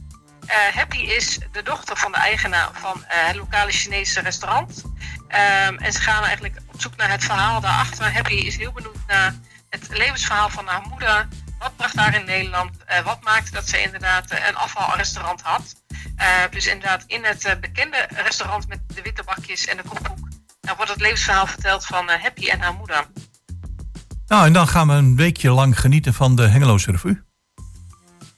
[0.45, 4.83] Eh, Happy is de dochter van de eigenaar van eh, het lokale Chinese restaurant.
[5.27, 8.13] Ehm, en ze gaan eigenlijk op zoek naar het verhaal daarachter.
[8.13, 9.35] Happy is heel benieuwd naar
[9.69, 11.27] het levensverhaal van haar moeder.
[11.59, 12.83] Wat bracht haar in Nederland?
[12.85, 15.79] Eh, wat maakte dat ze inderdaad een afvalrestaurant had?
[16.49, 20.29] Dus inderdaad in het bekende restaurant met de witte bakjes en de koekboek...
[20.61, 23.05] Nou, wordt het levensverhaal verteld van Happy en haar moeder.
[24.27, 27.23] Nou, en dan gaan we een weekje lang genieten van de Hengeloze Revue.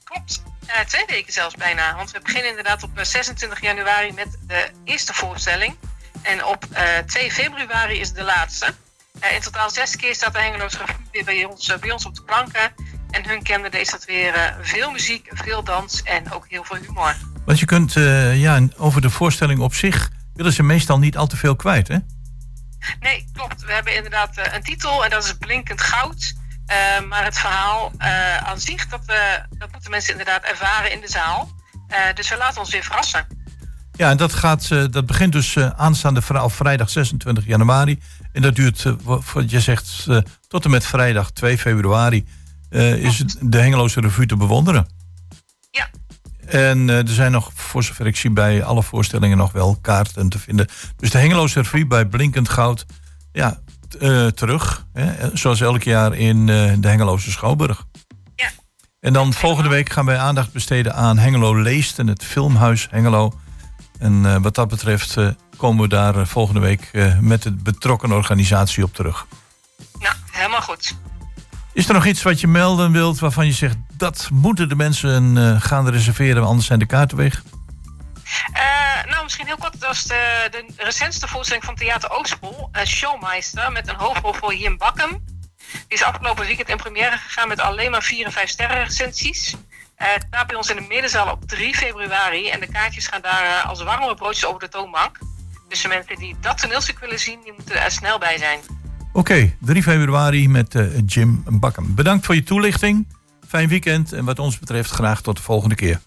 [0.03, 0.43] Klopt.
[0.65, 1.95] Eh, twee weken zelfs bijna.
[1.95, 5.75] Want we beginnen inderdaad op eh, 26 januari met de eerste voorstelling.
[6.21, 8.73] En op eh, 2 februari is de laatste.
[9.19, 12.05] Eh, in totaal zes keer staat de Hengeloos Revue weer bij ons, eh, bij ons
[12.05, 12.73] op de planken.
[13.11, 16.77] En hun kennende is dat weer eh, veel muziek, veel dans en ook heel veel
[16.77, 17.15] humor.
[17.45, 21.27] Want je kunt, eh, ja, over de voorstelling op zich willen ze meestal niet al
[21.27, 21.97] te veel kwijt, hè?
[22.99, 23.65] Nee, klopt.
[23.65, 26.33] We hebben inderdaad eh, een titel en dat is Blinkend Goud.
[26.65, 26.77] Eh,
[27.09, 29.15] maar het verhaal eh, aan zich, dat, eh,
[29.57, 31.49] dat moeten mensen inderdaad ervaren in de zaal.
[31.87, 33.27] Eh, dus we laten ons weer verrassen.
[33.95, 37.99] Ja, en dat, gaat, dat begint dus aanstaande vrijdag 26 januari.
[38.31, 40.07] En dat duurt, wa- wat je zegt,
[40.47, 42.25] tot en met vrijdag 2 februari
[42.69, 44.87] is de Hengeloze Revue te bewonderen.
[45.71, 45.89] Ja.
[46.45, 50.39] En er zijn nog, voor zover ik zie, bij alle voorstellingen nog wel kaarten te
[50.39, 50.67] vinden.
[50.97, 52.85] Dus de Hengeloze Revue bij Blinkend Goud,
[53.31, 53.59] ja,
[53.95, 54.85] eh, terug.
[54.93, 57.85] Hè, zoals elk jaar in eh, de Hengeloze Schouwburg.
[58.35, 58.49] Ja.
[58.99, 63.33] En dan volgende week gaan wij aandacht besteden aan Hengelo Leest en het Filmhuis Hengelo.
[63.99, 65.17] En eh, wat dat betreft
[65.57, 69.25] komen we daar volgende week met de betrokken organisatie op terug.
[69.99, 70.95] Nou, helemaal goed.
[71.73, 75.61] Is er nog iets wat je melden wilt waarvan je zegt dat moeten de mensen
[75.61, 77.43] gaan reserveren, anders zijn de kaarten weg?
[78.53, 79.79] Eh, nou, misschien heel kort.
[79.79, 82.69] Dat was de, de recentste voorstelling van Theater Oostpol.
[82.71, 85.09] eh, Showmeister met een hoofdrol voor Jim Bakkum.
[85.71, 89.55] Die is afgelopen weekend in première gegaan met alleen maar 4 en 5 sterren recensies.
[89.95, 92.49] Het staat bij ons in de middenzaal op 3 februari.
[92.49, 95.17] En de kaartjes gaan daar als warme broodjes over de toonbank.
[95.69, 98.59] Dus de mensen die dat toneelstuk willen zien, die moeten er snel bij zijn.
[99.13, 100.75] Oké, 3 februari met
[101.05, 101.95] Jim Bakken.
[101.95, 103.07] Bedankt voor je toelichting.
[103.47, 106.01] Fijn weekend en wat ons betreft graag tot de volgende keer.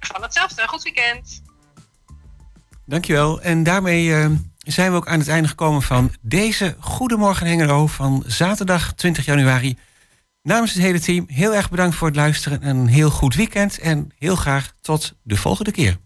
[0.00, 0.68] Van hetzelfde.
[0.68, 1.42] Goed weekend.
[2.84, 3.40] Dankjewel.
[3.40, 8.22] En daarmee eh, zijn we ook aan het einde gekomen van deze Goedemorgen Hengelo van
[8.26, 9.76] zaterdag 20 januari.
[10.42, 12.68] Namens het hele team heel erg bedankt voor het luisteren.
[12.68, 15.98] Een heel goed weekend en heel graag tot de volgende keer.